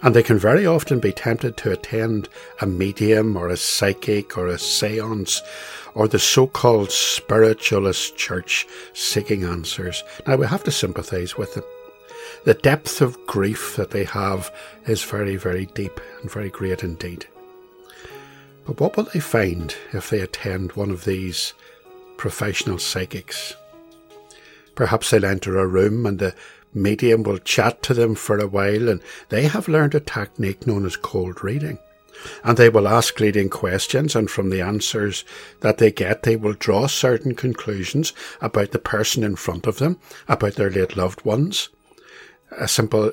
and 0.00 0.16
they 0.16 0.22
can 0.22 0.38
very 0.38 0.64
often 0.64 0.98
be 0.98 1.12
tempted 1.12 1.58
to 1.58 1.70
attend 1.70 2.30
a 2.62 2.66
medium 2.66 3.36
or 3.36 3.50
a 3.50 3.58
psychic 3.58 4.38
or 4.38 4.46
a 4.46 4.58
seance 4.58 5.42
or 5.94 6.08
the 6.08 6.18
so 6.18 6.46
called 6.46 6.90
spiritualist 6.90 8.16
church 8.16 8.66
seeking 8.94 9.44
answers. 9.44 10.02
Now, 10.26 10.36
we 10.36 10.46
have 10.46 10.64
to 10.64 10.70
sympathise 10.70 11.36
with 11.36 11.52
them. 11.52 11.64
The 12.44 12.54
depth 12.54 13.02
of 13.02 13.26
grief 13.26 13.76
that 13.76 13.90
they 13.90 14.04
have 14.04 14.50
is 14.86 15.04
very, 15.04 15.36
very 15.36 15.66
deep 15.66 16.00
and 16.22 16.30
very 16.30 16.48
great 16.48 16.82
indeed. 16.82 17.26
But 18.64 18.80
what 18.80 18.96
will 18.96 19.08
they 19.12 19.20
find 19.20 19.74
if 19.92 20.10
they 20.10 20.20
attend 20.20 20.72
one 20.72 20.90
of 20.90 21.04
these 21.04 21.52
professional 22.16 22.78
psychics? 22.78 23.54
Perhaps 24.74 25.10
they'll 25.10 25.24
enter 25.24 25.58
a 25.58 25.66
room 25.66 26.06
and 26.06 26.18
the 26.18 26.34
medium 26.72 27.22
will 27.22 27.38
chat 27.38 27.82
to 27.82 27.94
them 27.94 28.14
for 28.14 28.38
a 28.38 28.46
while 28.46 28.88
and 28.88 29.00
they 29.28 29.42
have 29.44 29.68
learned 29.68 29.94
a 29.94 30.00
technique 30.00 30.66
known 30.66 30.86
as 30.86 30.96
cold 30.96 31.42
reading. 31.42 31.78
And 32.44 32.56
they 32.56 32.68
will 32.68 32.86
ask 32.86 33.18
leading 33.18 33.48
questions 33.48 34.14
and 34.14 34.30
from 34.30 34.50
the 34.50 34.60
answers 34.60 35.24
that 35.60 35.78
they 35.78 35.90
get, 35.90 36.22
they 36.22 36.36
will 36.36 36.52
draw 36.52 36.86
certain 36.86 37.34
conclusions 37.34 38.12
about 38.40 38.70
the 38.70 38.78
person 38.78 39.24
in 39.24 39.34
front 39.34 39.66
of 39.66 39.78
them, 39.78 39.98
about 40.28 40.54
their 40.54 40.70
late 40.70 40.96
loved 40.96 41.24
ones. 41.24 41.68
A 42.52 42.68
simple 42.68 43.12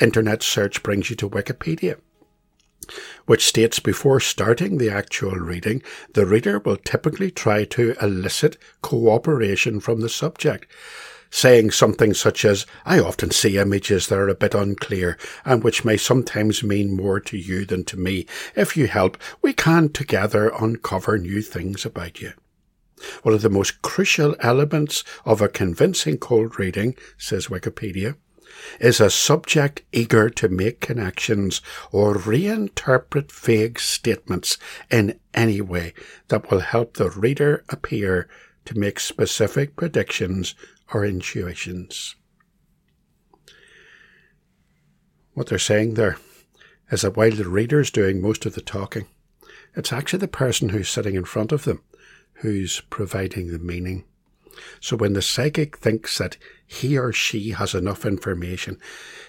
internet 0.00 0.42
search 0.42 0.82
brings 0.82 1.10
you 1.10 1.16
to 1.16 1.28
Wikipedia 1.28 1.98
which 3.26 3.46
states 3.46 3.78
before 3.78 4.20
starting 4.20 4.78
the 4.78 4.90
actual 4.90 5.36
reading, 5.36 5.82
the 6.14 6.26
reader 6.26 6.58
will 6.58 6.76
typically 6.76 7.30
try 7.30 7.64
to 7.64 7.94
elicit 8.00 8.56
cooperation 8.82 9.80
from 9.80 10.00
the 10.00 10.08
subject, 10.08 10.66
saying 11.30 11.70
something 11.70 12.14
such 12.14 12.44
as, 12.44 12.66
I 12.84 12.98
often 12.98 13.30
see 13.30 13.58
images 13.58 14.08
that 14.08 14.18
are 14.18 14.28
a 14.28 14.34
bit 14.34 14.54
unclear 14.54 15.18
and 15.44 15.62
which 15.62 15.84
may 15.84 15.96
sometimes 15.96 16.62
mean 16.62 16.96
more 16.96 17.20
to 17.20 17.36
you 17.36 17.64
than 17.64 17.84
to 17.84 17.96
me. 17.96 18.26
If 18.54 18.76
you 18.76 18.86
help, 18.86 19.18
we 19.42 19.52
can 19.52 19.88
together 19.90 20.52
uncover 20.58 21.18
new 21.18 21.42
things 21.42 21.84
about 21.84 22.20
you. 22.20 22.32
One 23.22 23.34
of 23.34 23.42
the 23.42 23.50
most 23.50 23.82
crucial 23.82 24.36
elements 24.40 25.04
of 25.26 25.42
a 25.42 25.48
convincing 25.48 26.16
cold 26.16 26.58
reading, 26.58 26.96
says 27.18 27.48
Wikipedia, 27.48 28.16
is 28.80 29.00
a 29.00 29.10
subject 29.10 29.82
eager 29.92 30.28
to 30.30 30.48
make 30.48 30.80
connections 30.80 31.60
or 31.92 32.14
reinterpret 32.14 33.32
vague 33.32 33.78
statements 33.78 34.58
in 34.90 35.18
any 35.34 35.60
way 35.60 35.94
that 36.28 36.50
will 36.50 36.60
help 36.60 36.94
the 36.94 37.10
reader 37.10 37.64
appear 37.68 38.28
to 38.64 38.78
make 38.78 39.00
specific 39.00 39.76
predictions 39.76 40.54
or 40.92 41.04
intuitions. 41.04 42.16
What 45.34 45.48
they're 45.48 45.58
saying 45.58 45.94
there 45.94 46.18
is 46.90 47.02
that 47.02 47.16
while 47.16 47.30
the 47.30 47.48
reader 47.48 47.80
is 47.80 47.90
doing 47.90 48.22
most 48.22 48.46
of 48.46 48.54
the 48.54 48.60
talking, 48.60 49.06
it's 49.74 49.92
actually 49.92 50.20
the 50.20 50.28
person 50.28 50.70
who's 50.70 50.88
sitting 50.88 51.14
in 51.14 51.24
front 51.24 51.52
of 51.52 51.64
them 51.64 51.82
who's 52.40 52.82
providing 52.90 53.50
the 53.50 53.58
meaning. 53.58 54.04
So 54.80 54.96
when 54.96 55.12
the 55.12 55.22
psychic 55.22 55.78
thinks 55.78 56.18
that 56.18 56.36
he 56.66 56.98
or 56.98 57.12
she 57.12 57.50
has 57.50 57.74
enough 57.74 58.04
information, 58.04 58.78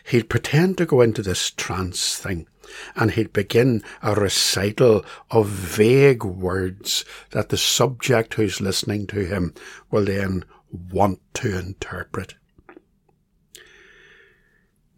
he'd 0.06 0.30
pretend 0.30 0.78
to 0.78 0.86
go 0.86 1.02
into 1.02 1.22
this 1.22 1.52
trance 1.52 2.18
thing 2.18 2.48
and 2.96 3.12
he'd 3.12 3.34
begin 3.34 3.84
a 4.02 4.14
recital 4.16 5.06
of 5.32 5.48
vague 5.48 6.24
words 6.24 7.06
that 7.32 7.50
the 7.50 7.58
subject 7.58 8.34
who's 8.34 8.62
listening 8.62 9.08
to 9.08 9.26
him 9.26 9.54
will 9.92 10.06
then 10.06 10.44
want 10.92 11.20
to 11.36 11.58
interpret. 11.58 12.36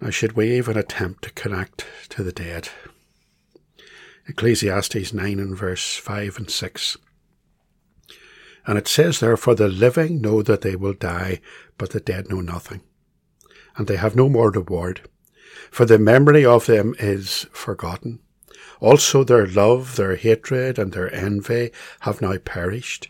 Now, 0.01 0.09
should 0.09 0.33
we 0.33 0.57
even 0.57 0.77
attempt 0.77 1.23
to 1.25 1.31
connect 1.31 1.85
to 2.09 2.23
the 2.23 2.31
dead? 2.31 2.69
Ecclesiastes 4.27 5.13
9 5.13 5.39
and 5.39 5.57
verse 5.57 5.95
5 5.95 6.37
and 6.37 6.49
6 6.49 6.97
and 8.69 8.77
it 8.77 8.87
says 8.87 9.19
there, 9.19 9.35
For 9.35 9.55
the 9.55 9.67
living 9.67 10.21
know 10.21 10.43
that 10.43 10.61
they 10.61 10.75
will 10.75 10.93
die, 10.93 11.41
but 11.79 11.89
the 11.89 11.99
dead 11.99 12.29
know 12.29 12.39
nothing. 12.39 12.81
and 13.75 13.87
they 13.87 13.95
have 13.95 14.15
no 14.15 14.29
more 14.29 14.51
reward, 14.51 15.09
for 15.71 15.85
the 15.85 15.97
memory 15.97 16.45
of 16.45 16.67
them 16.67 16.93
is 16.99 17.47
forgotten. 17.51 18.19
Also 18.79 19.23
their 19.23 19.47
love, 19.47 19.95
their 19.95 20.15
hatred, 20.17 20.77
and 20.77 20.91
their 20.91 21.11
envy 21.11 21.71
have 22.01 22.21
now 22.21 22.37
perished. 22.37 23.09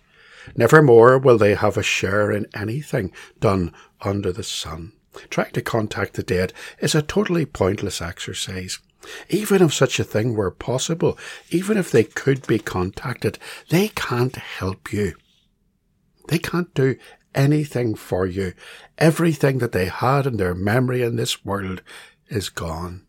Never 0.55 0.81
more 0.81 1.17
will 1.17 1.37
they 1.37 1.55
have 1.55 1.75
a 1.75 1.83
share 1.83 2.31
in 2.31 2.47
anything 2.53 3.11
done 3.41 3.73
under 3.99 4.31
the 4.31 4.43
sun. 4.43 4.93
Trying 5.29 5.51
to 5.51 5.61
contact 5.61 6.13
the 6.13 6.23
dead 6.23 6.53
is 6.79 6.95
a 6.95 7.01
totally 7.01 7.45
pointless 7.45 8.01
exercise. 8.01 8.79
Even 9.27 9.61
if 9.61 9.73
such 9.73 9.99
a 9.99 10.05
thing 10.05 10.35
were 10.35 10.51
possible, 10.51 11.17
even 11.49 11.77
if 11.77 11.91
they 11.91 12.05
could 12.05 12.47
be 12.47 12.59
contacted, 12.59 13.37
they 13.67 13.89
can't 13.89 14.37
help 14.37 14.93
you. 14.93 15.15
They 16.29 16.38
can't 16.38 16.71
do 16.75 16.95
anything 17.33 17.95
for 17.95 18.27
you. 18.27 18.53
Everything 19.00 19.57
that 19.57 19.71
they 19.71 19.88
had 19.88 20.27
in 20.27 20.38
their 20.38 20.53
memory 20.53 21.01
in 21.01 21.15
this 21.15 21.43
world 21.43 21.81
is 22.27 22.50
gone. 22.50 23.07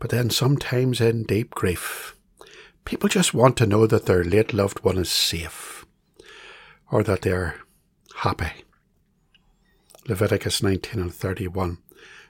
But 0.00 0.10
then 0.10 0.30
sometimes 0.30 1.00
in 1.00 1.22
deep 1.22 1.54
grief, 1.54 2.16
people 2.84 3.08
just 3.08 3.32
want 3.32 3.56
to 3.58 3.66
know 3.66 3.86
that 3.86 4.06
their 4.06 4.24
late 4.24 4.52
loved 4.52 4.82
one 4.82 4.98
is 4.98 5.10
safe 5.10 5.86
or 6.90 7.04
that 7.04 7.22
they're 7.22 7.60
happy. 8.16 8.64
Leviticus 10.08 10.60
19 10.60 11.00
and 11.00 11.14
31 11.14 11.78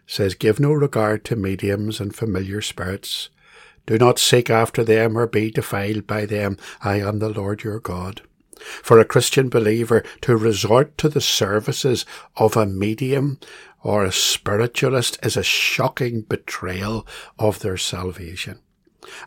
says, 0.07 0.35
Give 0.35 0.61
no 0.61 0.73
regard 0.73 1.25
to 1.25 1.37
mediums 1.37 1.99
and 1.99 2.15
familiar 2.15 2.61
spirits. 2.61 3.31
Do 3.87 3.97
not 3.97 4.19
seek 4.19 4.51
after 4.51 4.85
them 4.85 5.17
or 5.17 5.27
be 5.27 5.51
defiled 5.51 6.07
by 6.07 6.27
them. 6.27 6.59
I 6.83 7.01
am 7.01 7.21
the 7.21 7.31
Lord 7.31 7.63
your 7.63 7.81
God. 7.81 8.21
For 8.61 8.99
a 8.99 9.05
Christian 9.05 9.49
believer 9.49 10.05
to 10.23 10.37
resort 10.37 10.99
to 10.99 11.09
the 11.09 11.21
services 11.21 12.05
of 12.37 12.57
a 12.57 12.67
medium 12.67 13.39
or 13.83 14.05
a 14.05 14.13
spiritualist 14.13 15.19
is 15.25 15.37
a 15.37 15.43
shocking 15.43 16.23
betrayal 16.23 17.07
of 17.39 17.61
their 17.61 17.77
salvation. 17.77 18.61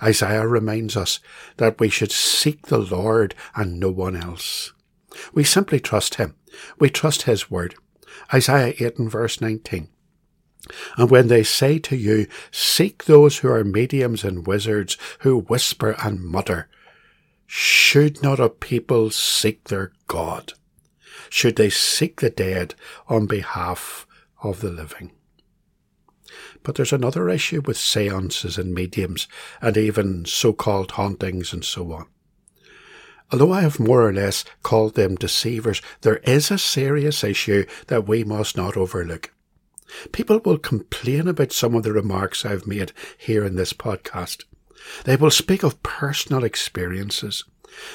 Isaiah 0.02 0.48
reminds 0.48 0.96
us 0.96 1.20
that 1.58 1.80
we 1.80 1.90
should 1.90 2.12
seek 2.12 2.68
the 2.68 2.78
Lord 2.78 3.34
and 3.56 3.80
no 3.80 3.90
one 3.90 4.16
else. 4.16 4.72
We 5.34 5.44
simply 5.44 5.80
trust 5.80 6.16
Him. 6.16 6.36
We 6.80 6.90
trust 6.90 7.24
His 7.24 7.50
word. 7.50 7.76
Isaiah 8.34 8.76
8 8.80 9.00
and 9.00 9.12
verse 9.12 9.42
19. 9.42 9.90
And 10.98 11.12
when 11.12 11.28
they 11.28 11.44
say 11.44 11.80
to 11.80 11.96
you, 11.96 12.28
Seek 12.52 13.06
those 13.06 13.40
who 13.40 13.50
are 13.50 13.64
mediums 13.64 14.24
and 14.24 14.48
wizards, 14.48 14.98
who 15.20 15.40
whisper 15.40 15.96
and 16.04 16.22
mutter, 16.22 16.70
should 17.46 18.22
not 18.24 18.40
a 18.40 18.50
people 18.50 19.10
seek 19.10 19.66
their 19.66 19.92
God? 20.08 20.54
Should 21.30 21.56
they 21.56 21.70
seek 21.70 22.22
the 22.22 22.30
dead 22.30 22.76
on 23.08 23.26
behalf 23.26 24.08
of 24.42 24.62
the 24.62 24.70
living? 24.70 25.12
But 26.64 26.76
there's 26.76 26.94
another 26.94 27.30
issue 27.30 27.62
with 27.62 27.78
seances 27.78 28.58
and 28.58 28.74
mediums 28.74 29.28
and 29.62 29.78
even 29.78 30.26
so-called 30.26 30.92
hauntings 30.92 31.54
and 31.54 31.64
so 31.64 31.92
on. 31.92 32.08
Although 33.32 33.52
I 33.52 33.62
have 33.62 33.80
more 33.80 34.08
or 34.08 34.14
less 34.14 34.46
called 34.62 34.96
them 34.96 35.16
deceivers, 35.16 35.82
there 36.02 36.18
is 36.18 36.52
a 36.52 36.58
serious 36.58 37.24
issue 37.24 37.66
that 37.88 38.08
we 38.08 38.24
must 38.24 38.56
not 38.56 38.78
overlook. 38.78 39.34
People 40.12 40.40
will 40.40 40.58
complain 40.58 41.28
about 41.28 41.52
some 41.52 41.76
of 41.76 41.84
the 41.84 41.94
remarks 41.94 42.46
I've 42.46 42.68
made 42.68 42.94
here 43.18 43.44
in 43.44 43.56
this 43.56 43.74
podcast. 43.74 44.44
They 45.06 45.16
will 45.16 45.32
speak 45.32 45.64
of 45.64 45.82
personal 45.84 46.44
experiences. 46.44 47.44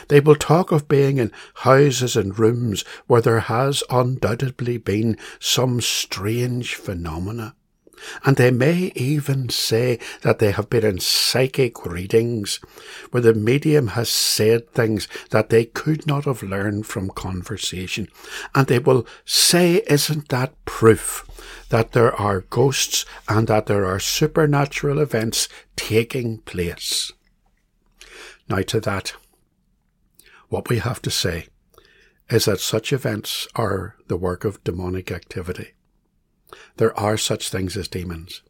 They 0.08 0.20
will 0.20 0.34
talk 0.34 0.72
of 0.72 0.88
being 0.88 1.18
in 1.18 1.32
houses 1.56 2.16
and 2.16 2.38
rooms 2.38 2.84
where 3.06 3.20
there 3.20 3.40
has 3.40 3.82
undoubtedly 3.90 4.78
been 4.78 5.16
some 5.38 5.80
strange 5.80 6.74
phenomena. 6.74 7.54
And 8.24 8.36
they 8.36 8.50
may 8.50 8.92
even 8.94 9.48
say 9.48 9.98
that 10.22 10.38
they 10.38 10.52
have 10.52 10.70
been 10.70 10.84
in 10.84 11.00
psychic 11.00 11.84
readings 11.84 12.60
where 13.10 13.22
the 13.22 13.34
medium 13.34 13.88
has 13.88 14.08
said 14.08 14.70
things 14.70 15.08
that 15.30 15.50
they 15.50 15.64
could 15.64 16.06
not 16.06 16.24
have 16.24 16.42
learned 16.42 16.86
from 16.86 17.10
conversation. 17.10 18.08
And 18.54 18.66
they 18.66 18.78
will 18.78 19.06
say, 19.24 19.82
isn't 19.88 20.28
that 20.28 20.64
proof 20.64 21.24
that 21.70 21.92
there 21.92 22.14
are 22.14 22.42
ghosts 22.42 23.04
and 23.28 23.48
that 23.48 23.66
there 23.66 23.86
are 23.86 24.00
supernatural 24.00 24.98
events 24.98 25.48
taking 25.76 26.38
place? 26.38 27.12
Now 28.48 28.62
to 28.62 28.80
that, 28.80 29.14
what 30.48 30.68
we 30.68 30.78
have 30.78 31.02
to 31.02 31.10
say 31.10 31.48
is 32.30 32.46
that 32.46 32.60
such 32.60 32.92
events 32.92 33.46
are 33.54 33.96
the 34.06 34.16
work 34.16 34.44
of 34.44 34.62
demonic 34.64 35.10
activity. 35.10 35.72
There 36.76 36.98
are 36.98 37.16
such 37.16 37.50
things 37.50 37.76
as 37.76 37.88
demons, 37.88 38.42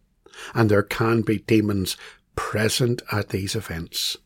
and 0.54 0.70
there 0.70 0.82
can 0.82 1.22
be 1.22 1.38
demons 1.38 1.96
present 2.37 3.02
at 3.11 3.30
these 3.30 3.56
events, 3.56 4.16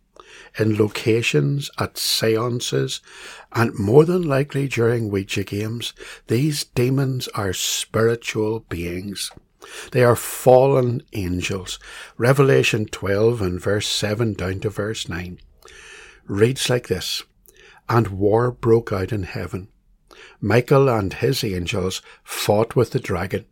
in 0.59 0.77
locations, 0.77 1.71
at 1.79 1.97
seances, 1.97 3.01
and 3.53 3.79
more 3.79 4.05
than 4.05 4.23
likely 4.23 4.69
during 4.69 5.09
Ouija 5.09 5.45
games. 5.45 5.95
These 6.27 6.65
demons 6.65 7.29
are 7.29 7.53
spiritual 7.53 8.61
beings. 8.61 9.31
They 9.93 10.03
are 10.03 10.17
fallen 10.17 11.03
angels. 11.13 11.79
Revelation 12.19 12.87
12 12.87 13.41
and 13.41 13.61
verse 13.61 13.87
7 13.87 14.35
down 14.35 14.61
to 14.61 14.71
verse 14.71 15.09
9 15.09 15.39
reads 16.27 16.69
like 16.69 16.89
this 16.89 17.23
And 17.89 18.09
war 18.09 18.51
broke 18.51 18.93
out 18.93 19.13
in 19.13 19.23
heaven. 19.23 19.69
Michael 20.41 20.89
and 20.89 21.13
his 21.15 21.43
angels 21.45 22.03
fought 22.25 22.77
with 22.77 22.91
the 22.91 23.01
dragon 23.01 23.45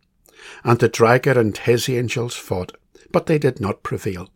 and 0.63 0.79
the 0.79 0.89
dragon 0.89 1.37
and 1.37 1.57
his 1.57 1.89
angels 1.89 2.35
fought, 2.35 2.73
but 3.11 3.25
they 3.25 3.37
did 3.37 3.59
not 3.59 3.83
prevail. 3.83 4.29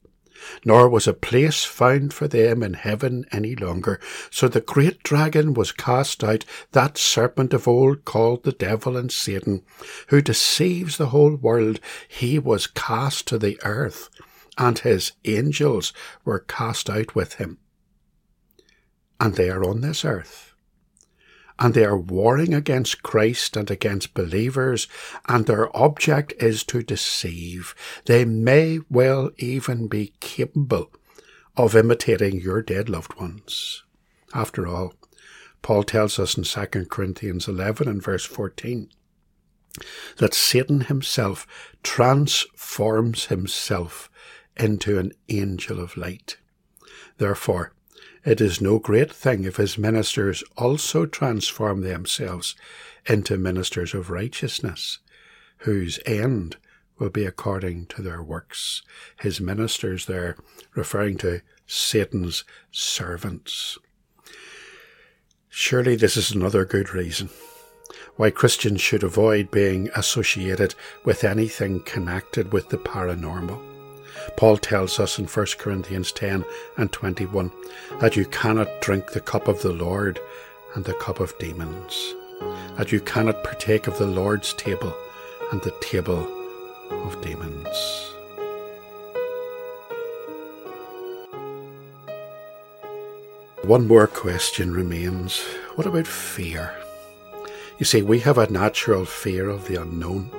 Nor 0.63 0.89
was 0.89 1.07
a 1.07 1.13
place 1.13 1.63
found 1.63 2.13
for 2.13 2.27
them 2.27 2.61
in 2.61 2.73
heaven 2.73 3.25
any 3.31 3.55
longer. 3.55 3.99
So 4.29 4.47
the 4.47 4.61
great 4.61 5.01
dragon 5.01 5.53
was 5.53 5.71
cast 5.71 6.23
out, 6.23 6.45
that 6.71 6.97
serpent 6.97 7.53
of 7.53 7.67
old 7.67 8.05
called 8.05 8.43
the 8.43 8.51
devil 8.51 8.97
and 8.97 9.11
Satan, 9.11 9.63
who 10.09 10.21
deceives 10.21 10.97
the 10.97 11.07
whole 11.07 11.35
world. 11.35 11.79
He 12.07 12.37
was 12.37 12.67
cast 12.67 13.27
to 13.27 13.37
the 13.37 13.59
earth, 13.63 14.09
and 14.57 14.77
his 14.77 15.13
angels 15.23 15.93
were 16.25 16.39
cast 16.39 16.89
out 16.89 17.15
with 17.15 17.35
him. 17.35 17.57
And 19.19 19.35
they 19.35 19.49
are 19.49 19.63
on 19.63 19.81
this 19.81 20.03
earth 20.03 20.54
and 21.59 21.73
they 21.73 21.85
are 21.85 21.97
warring 21.97 22.53
against 22.53 23.03
Christ 23.03 23.55
and 23.55 23.71
against 23.71 24.13
believers, 24.13 24.87
and 25.27 25.45
their 25.45 25.75
object 25.75 26.33
is 26.39 26.63
to 26.65 26.83
deceive. 26.83 27.73
They 28.05 28.25
may 28.25 28.79
well 28.89 29.31
even 29.37 29.87
be 29.87 30.13
capable 30.19 30.91
of 31.55 31.75
imitating 31.75 32.41
your 32.41 32.61
dead 32.61 32.89
loved 32.89 33.15
ones. 33.15 33.83
After 34.33 34.67
all, 34.67 34.93
Paul 35.61 35.83
tells 35.83 36.19
us 36.19 36.37
in 36.37 36.43
2 36.43 36.85
Corinthians 36.85 37.47
11 37.47 37.87
and 37.87 38.03
verse 38.03 38.25
14 38.25 38.89
that 40.17 40.33
Satan 40.33 40.81
himself 40.81 41.47
transforms 41.83 43.25
himself 43.25 44.09
into 44.55 44.99
an 44.99 45.11
angel 45.27 45.79
of 45.79 45.97
light. 45.97 46.37
Therefore, 47.17 47.73
it 48.25 48.41
is 48.41 48.59
no 48.59 48.79
great 48.79 49.13
thing 49.13 49.43
if 49.43 49.57
his 49.57 49.77
ministers 49.77 50.43
also 50.57 51.05
transform 51.05 51.81
themselves 51.81 52.55
into 53.05 53.37
ministers 53.37 53.93
of 53.93 54.09
righteousness, 54.09 54.99
whose 55.59 55.99
end 56.05 56.57
will 56.97 57.11
be 57.11 57.25
according 57.25 57.85
to 57.85 58.01
their 58.01 58.23
works. 58.23 58.81
His 59.19 59.39
ministers 59.39 60.07
there, 60.07 60.35
referring 60.73 61.17
to 61.19 61.41
Satan's 61.67 62.43
servants. 62.71 63.77
Surely 65.49 65.95
this 65.95 66.17
is 66.17 66.31
another 66.31 66.65
good 66.65 66.93
reason 66.93 67.29
why 68.17 68.29
Christians 68.29 68.81
should 68.81 69.03
avoid 69.03 69.51
being 69.51 69.89
associated 69.95 70.73
with 71.03 71.23
anything 71.23 71.81
connected 71.81 72.53
with 72.53 72.69
the 72.69 72.77
paranormal. 72.77 73.74
Paul 74.37 74.57
tells 74.57 74.99
us 74.99 75.17
in 75.19 75.25
1 75.25 75.45
Corinthians 75.57 76.11
10 76.11 76.45
and 76.77 76.91
21 76.91 77.51
that 77.99 78.15
you 78.15 78.25
cannot 78.25 78.81
drink 78.81 79.11
the 79.11 79.21
cup 79.21 79.47
of 79.47 79.61
the 79.61 79.73
Lord 79.73 80.19
and 80.73 80.83
the 80.83 80.93
cup 80.93 81.19
of 81.19 81.37
demons, 81.37 82.13
that 82.77 82.91
you 82.91 82.99
cannot 82.99 83.43
partake 83.43 83.87
of 83.87 83.97
the 83.97 84.07
Lord's 84.07 84.53
table 84.53 84.93
and 85.51 85.61
the 85.61 85.73
table 85.81 86.27
of 86.89 87.21
demons. 87.21 88.11
One 93.63 93.87
more 93.87 94.05
question 94.05 94.73
remains. 94.73 95.41
What 95.75 95.87
about 95.87 96.05
fear? 96.05 96.75
You 97.79 97.85
see, 97.85 98.03
we 98.03 98.19
have 98.19 98.37
a 98.37 98.49
natural 98.51 99.05
fear 99.05 99.49
of 99.49 99.67
the 99.67 99.81
unknown. 99.81 100.29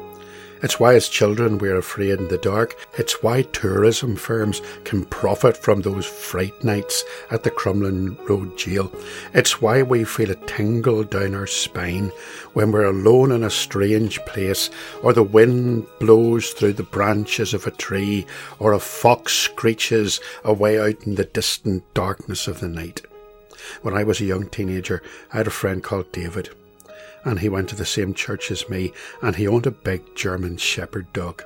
It's 0.63 0.81
why, 0.81 0.95
as 0.95 1.09
children, 1.09 1.59
we're 1.59 1.77
afraid 1.77 2.19
in 2.19 2.29
the 2.29 2.39
dark. 2.39 2.77
It's 2.95 3.23
why 3.23 3.43
tourism 3.43 4.17
firms 4.17 4.63
can 4.85 5.05
profit 5.05 5.57
from 5.57 5.83
those 5.83 6.07
fright 6.07 6.65
nights 6.65 7.05
at 7.31 7.43
the 7.43 7.51
Crumlin 7.51 8.17
Road 8.27 8.57
jail. 8.57 8.91
It's 9.35 9.61
why 9.61 9.83
we 9.83 10.05
feel 10.05 10.31
a 10.31 10.35
tingle 10.47 11.05
down 11.05 11.35
our 11.35 11.47
spine 11.47 12.11
when 12.55 12.73
we're 12.73 12.87
alone 12.87 13.33
in 13.33 13.45
a 13.45 13.51
strange 13.51 14.19
place, 14.25 14.71
or 15.03 15.13
the 15.13 15.23
wind 15.23 15.87
blows 16.01 16.51
through 16.51 16.75
the 16.75 16.83
branches 16.83 17.53
of 17.53 17.67
a 17.67 17.71
tree, 17.71 18.27
or 18.59 18.73
a 18.73 18.79
fox 18.79 19.35
screeches 19.35 20.21
away 20.43 20.79
out 20.79 21.07
in 21.07 21.17
the 21.17 21.25
distant 21.25 21.83
darkness 21.93 22.49
of 22.49 22.61
the 22.61 22.69
night. 22.69 23.03
When 23.83 23.95
I 23.95 24.05
was 24.05 24.21
a 24.21 24.25
young 24.25 24.49
teenager, 24.49 25.03
I 25.33 25.39
had 25.39 25.47
a 25.47 25.51
friend 25.51 25.83
called 25.83 26.13
David 26.13 26.49
and 27.27 27.41
he 27.41 27.51
went 27.51 27.69
to 27.69 27.77
the 27.77 27.85
same 27.85 28.15
church 28.15 28.51
as 28.51 28.71
me, 28.71 28.93
and 29.21 29.37
he 29.37 29.47
owned 29.47 29.67
a 29.67 29.71
big 29.71 30.15
German 30.15 30.57
Shepherd 30.57 31.13
dog. 31.13 31.43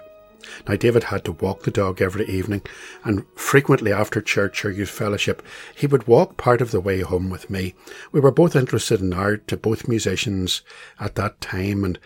Now, 0.69 0.77
David 0.77 1.05
had 1.05 1.25
to 1.25 1.33
walk 1.33 1.63
the 1.63 1.71
dog 1.71 2.01
every 2.01 2.27
evening, 2.27 2.63
and 3.05 3.25
frequently 3.35 3.93
after 3.93 4.21
church 4.21 4.65
or 4.65 4.71
youth 4.71 4.91
fellowship, 4.91 5.43
he 5.75 5.87
would 5.87 6.07
walk 6.07 6.37
part 6.37 6.61
of 6.61 6.71
the 6.71 6.81
way 6.81 7.01
home 7.01 7.31
with 7.31 7.51
me. 7.51 7.75
We 8.13 8.21
were 8.21 8.31
both 8.31 8.57
interested 8.57 9.01
in 9.01 9.13
art, 9.13 9.53
both 9.63 9.89
musicians 9.89 10.63
at 10.99 11.15
that 11.17 11.41
time, 11.41 11.85
and 11.85 11.99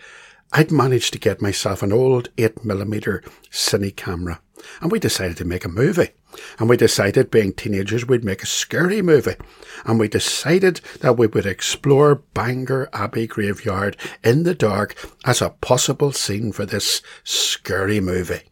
I'd 0.51 0.71
managed 0.71 1.13
to 1.13 1.19
get 1.19 1.41
myself 1.41 1.83
an 1.83 1.91
old 1.91 2.33
8mm 2.37 3.27
cine 3.51 3.95
camera, 3.95 4.41
and 4.81 4.91
we 4.91 4.99
decided 4.99 5.37
to 5.37 5.45
make 5.45 5.65
a 5.65 5.69
movie. 5.69 6.09
And 6.59 6.69
we 6.69 6.77
decided, 6.77 7.31
being 7.31 7.53
teenagers, 7.53 8.05
we'd 8.07 8.23
make 8.23 8.43
a 8.43 8.47
scary 8.47 9.01
movie. 9.01 9.35
And 9.85 9.99
we 9.99 10.07
decided 10.07 10.81
that 11.01 11.17
we 11.17 11.27
would 11.27 11.45
explore 11.45 12.15
Bangor 12.33 12.89
Abbey 12.93 13.27
graveyard 13.27 13.97
in 14.23 14.43
the 14.43 14.55
dark 14.55 14.95
as 15.25 15.41
a 15.41 15.49
possible 15.49 16.11
scene 16.11 16.51
for 16.51 16.65
this 16.65 17.01
scary 17.23 17.99
movie. 17.99 18.43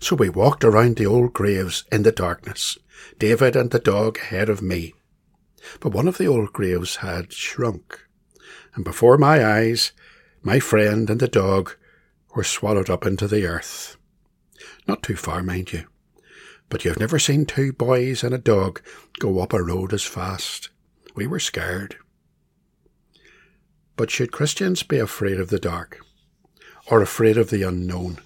So 0.00 0.16
we 0.16 0.28
walked 0.28 0.64
around 0.64 0.96
the 0.96 1.06
old 1.06 1.32
graves 1.32 1.84
in 1.90 2.02
the 2.02 2.12
darkness, 2.12 2.78
David 3.18 3.56
and 3.56 3.70
the 3.70 3.78
dog 3.78 4.18
ahead 4.18 4.48
of 4.48 4.62
me. 4.62 4.94
But 5.80 5.92
one 5.92 6.08
of 6.08 6.18
the 6.18 6.26
old 6.26 6.52
graves 6.52 6.96
had 6.96 7.32
shrunk, 7.32 8.00
and 8.74 8.84
before 8.84 9.18
my 9.18 9.44
eyes, 9.44 9.92
my 10.42 10.60
friend 10.60 11.08
and 11.08 11.20
the 11.20 11.28
dog 11.28 11.74
were 12.34 12.44
swallowed 12.44 12.90
up 12.90 13.06
into 13.06 13.26
the 13.26 13.46
earth. 13.46 13.96
Not 14.86 15.02
too 15.02 15.16
far, 15.16 15.42
mind 15.42 15.72
you 15.72 15.86
but 16.68 16.84
you've 16.84 16.98
never 16.98 17.18
seen 17.18 17.46
two 17.46 17.72
boys 17.72 18.24
and 18.24 18.34
a 18.34 18.38
dog 18.38 18.80
go 19.18 19.40
up 19.40 19.52
a 19.52 19.62
road 19.62 19.92
as 19.92 20.02
fast. 20.02 20.70
We 21.14 21.26
were 21.26 21.38
scared. 21.38 21.96
But 23.96 24.10
should 24.10 24.32
Christians 24.32 24.82
be 24.82 24.98
afraid 24.98 25.38
of 25.38 25.50
the 25.50 25.60
dark, 25.60 26.00
or 26.90 27.00
afraid 27.00 27.36
of 27.36 27.50
the 27.50 27.62
unknown, 27.62 28.18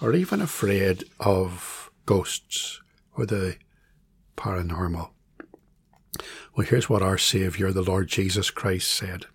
or 0.00 0.14
even 0.14 0.40
afraid 0.40 1.04
of 1.18 1.90
ghosts 2.06 2.80
or 3.16 3.26
the 3.26 3.56
paranormal? 4.36 5.10
Well, 6.54 6.66
here's 6.66 6.88
what 6.88 7.02
our 7.02 7.18
Saviour, 7.18 7.72
the 7.72 7.82
Lord 7.82 8.06
Jesus 8.06 8.50
Christ, 8.50 8.90
said 8.90 9.26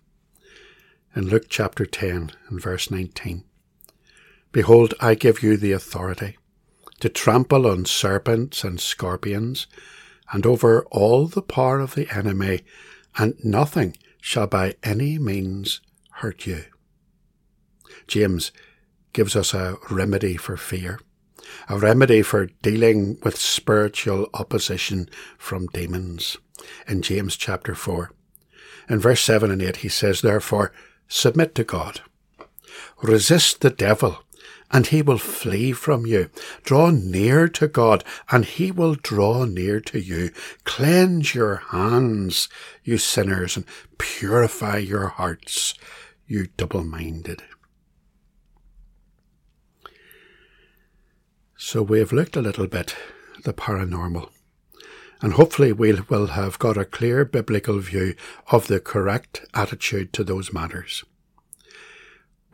in 1.14 1.28
Luke 1.28 1.46
chapter 1.48 1.86
10 1.86 2.32
and 2.48 2.62
verse 2.62 2.90
19 2.90 3.44
Behold, 4.52 4.94
I 5.00 5.14
give 5.14 5.42
you 5.42 5.56
the 5.56 5.72
authority 5.72 6.38
to 7.04 7.10
trample 7.10 7.66
on 7.66 7.84
serpents 7.84 8.64
and 8.64 8.80
scorpions, 8.80 9.66
and 10.32 10.46
over 10.46 10.86
all 10.86 11.26
the 11.26 11.42
power 11.42 11.78
of 11.78 11.94
the 11.94 12.08
enemy, 12.10 12.62
and 13.18 13.34
nothing 13.44 13.94
shall 14.22 14.46
by 14.46 14.74
any 14.82 15.18
means 15.18 15.82
hurt 16.12 16.46
you. 16.46 16.64
James 18.06 18.52
gives 19.12 19.36
us 19.36 19.52
a 19.52 19.76
remedy 19.90 20.38
for 20.38 20.56
fear, 20.56 20.98
a 21.68 21.78
remedy 21.78 22.22
for 22.22 22.46
dealing 22.62 23.18
with 23.22 23.36
spiritual 23.36 24.30
opposition 24.32 25.06
from 25.36 25.66
demons. 25.66 26.38
In 26.88 27.02
James 27.02 27.36
chapter 27.36 27.74
4, 27.74 28.12
in 28.88 28.98
verse 28.98 29.20
7 29.20 29.50
and 29.50 29.60
8, 29.60 29.76
he 29.76 29.90
says, 29.90 30.22
Therefore, 30.22 30.72
submit 31.06 31.54
to 31.56 31.64
God. 31.64 32.00
Resist 33.02 33.60
the 33.60 33.68
devil, 33.68 34.23
and 34.70 34.88
he 34.88 35.02
will 35.02 35.18
flee 35.18 35.72
from 35.72 36.06
you. 36.06 36.30
Draw 36.64 36.90
near 36.90 37.48
to 37.48 37.68
God, 37.68 38.04
and 38.30 38.44
he 38.44 38.70
will 38.70 38.94
draw 38.94 39.44
near 39.44 39.80
to 39.80 40.00
you. 40.00 40.30
Cleanse 40.64 41.34
your 41.34 41.56
hands, 41.56 42.48
you 42.82 42.98
sinners, 42.98 43.56
and 43.56 43.66
purify 43.98 44.78
your 44.78 45.08
hearts, 45.08 45.74
you 46.26 46.48
double 46.56 46.84
minded. 46.84 47.42
So 51.56 51.82
we 51.82 51.98
have 52.00 52.12
looked 52.12 52.36
a 52.36 52.42
little 52.42 52.66
bit 52.66 52.94
at 53.38 53.44
the 53.44 53.54
paranormal. 53.54 54.30
And 55.22 55.34
hopefully 55.34 55.72
we 55.72 55.92
will 56.08 56.26
have 56.26 56.58
got 56.58 56.76
a 56.76 56.84
clear 56.84 57.24
biblical 57.24 57.78
view 57.78 58.14
of 58.50 58.66
the 58.66 58.80
correct 58.80 59.46
attitude 59.54 60.12
to 60.12 60.24
those 60.24 60.52
matters. 60.52 61.04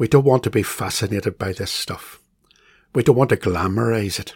We 0.01 0.09
don't 0.09 0.25
want 0.25 0.45
to 0.45 0.51
be 0.51 0.63
fascinated 0.63 1.37
by 1.37 1.53
this 1.53 1.71
stuff. 1.71 2.23
We 2.95 3.03
don't 3.03 3.17
want 3.17 3.29
to 3.31 3.37
glamorize 3.37 4.19
it. 4.19 4.33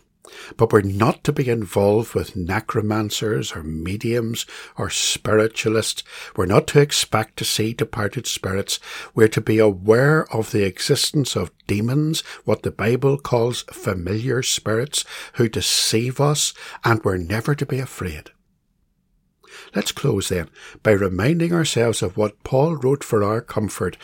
But 0.59 0.70
we're 0.70 0.83
not 0.83 1.24
to 1.24 1.33
be 1.33 1.48
involved 1.48 2.14
with 2.14 2.37
necromancers 2.37 3.57
or 3.57 3.62
mediums 3.62 4.44
or 4.77 4.90
spiritualists. 4.90 6.03
We're 6.37 6.44
not 6.44 6.66
to 6.66 6.81
expect 6.81 7.38
to 7.38 7.46
see 7.46 7.72
departed 7.72 8.27
spirits. 8.27 8.79
We're 9.14 9.29
to 9.29 9.40
be 9.40 9.59
aware 9.59 10.31
of 10.35 10.50
the 10.50 10.64
existence 10.64 11.35
of 11.35 11.50
demons, 11.66 12.20
what 12.44 12.62
the 12.62 12.70
Bible 12.70 13.16
calls 13.16 13.62
familiar 13.72 14.42
spirits, 14.42 15.07
who 15.37 15.48
deceive 15.48 16.20
us, 16.20 16.53
and 16.85 17.03
we're 17.03 17.16
never 17.16 17.55
to 17.55 17.64
be 17.64 17.79
afraid. 17.79 18.33
Let's 19.74 19.92
close 19.92 20.29
then 20.29 20.50
by 20.83 20.90
reminding 20.90 21.55
ourselves 21.55 22.03
of 22.03 22.18
what 22.18 22.42
Paul 22.44 22.77
wrote 22.77 23.03
for 23.03 23.24
our 23.24 23.40
comfort 23.40 23.96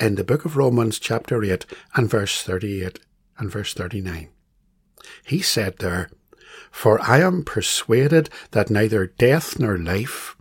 in 0.00 0.16
the 0.16 0.24
book 0.24 0.44
of 0.44 0.56
Romans, 0.56 0.98
chapter 0.98 1.42
8, 1.42 1.66
and 1.94 2.10
verse 2.10 2.42
38 2.42 2.98
and 3.38 3.50
verse 3.50 3.74
39. 3.74 4.28
He 5.24 5.40
said 5.40 5.78
there, 5.78 6.10
For 6.70 7.00
I 7.00 7.20
am 7.20 7.44
persuaded 7.44 8.30
that 8.50 8.70
neither 8.70 9.06
death 9.06 9.58
nor 9.58 9.78
life, 9.78 10.36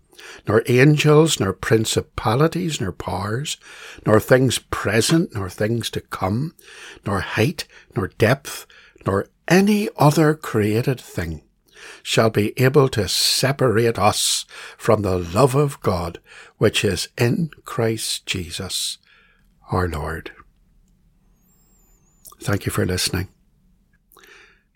nor 0.48 0.64
angels, 0.68 1.40
nor 1.40 1.54
principalities, 1.54 2.82
nor 2.82 2.92
powers, 2.92 3.58
nor 4.06 4.20
things 4.20 4.58
present, 4.58 5.34
nor 5.36 5.50
things 5.50 5.90
to 5.92 6.02
come, 6.02 6.56
nor 7.06 7.20
height, 7.20 7.66
nor 7.96 8.08
depth, 8.08 8.66
nor 9.06 9.28
any 9.48 9.90
other 9.98 10.34
created 10.34 11.00
thing 11.00 11.44
shall 12.02 12.30
be 12.30 12.58
able 12.58 12.88
to 12.88 13.08
separate 13.08 14.00
us 14.00 14.46
from 14.78 15.02
the 15.02 15.18
love 15.18 15.54
of 15.54 15.80
God 15.82 16.20
which 16.58 16.86
is 16.86 17.10
in 17.18 17.50
Christ 17.66 18.26
Jesus 18.26 18.98
our 19.74 19.88
Lord. 19.88 20.32
Thank 22.42 22.66
you 22.66 22.72
for 22.72 22.86
listening. 22.86 23.30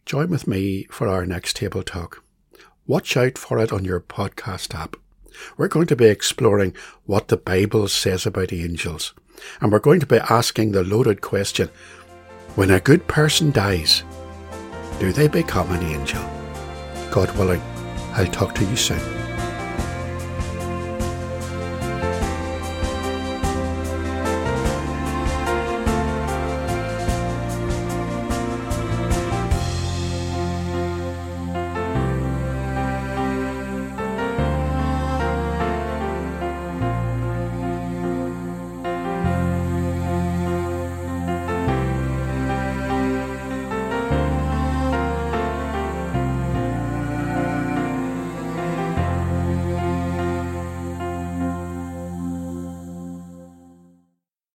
Join 0.05 0.29
with 0.29 0.47
me 0.47 0.85
for 0.89 1.07
our 1.07 1.25
next 1.25 1.57
table 1.57 1.83
talk. 1.83 2.23
Watch 2.85 3.17
out 3.17 3.37
for 3.37 3.59
it 3.59 3.73
on 3.73 3.83
your 3.83 3.99
podcast 3.99 4.73
app. 4.73 4.95
We're 5.57 5.67
going 5.67 5.87
to 5.87 5.95
be 5.95 6.05
exploring 6.05 6.73
what 7.05 7.27
the 7.27 7.37
Bible 7.37 7.87
says 7.89 8.25
about 8.25 8.53
angels, 8.53 9.13
and 9.59 9.71
we're 9.71 9.79
going 9.79 9.99
to 9.99 10.05
be 10.05 10.19
asking 10.29 10.71
the 10.71 10.83
loaded 10.83 11.21
question 11.21 11.69
when 12.55 12.71
a 12.71 12.79
good 12.79 13.05
person 13.07 13.51
dies, 13.51 14.03
do 14.99 15.11
they 15.11 15.27
become 15.27 15.69
an 15.71 15.83
angel? 15.83 16.23
God 17.11 17.29
willing, 17.37 17.61
I'll 18.13 18.25
talk 18.27 18.55
to 18.55 18.65
you 18.65 18.75
soon. 18.75 19.26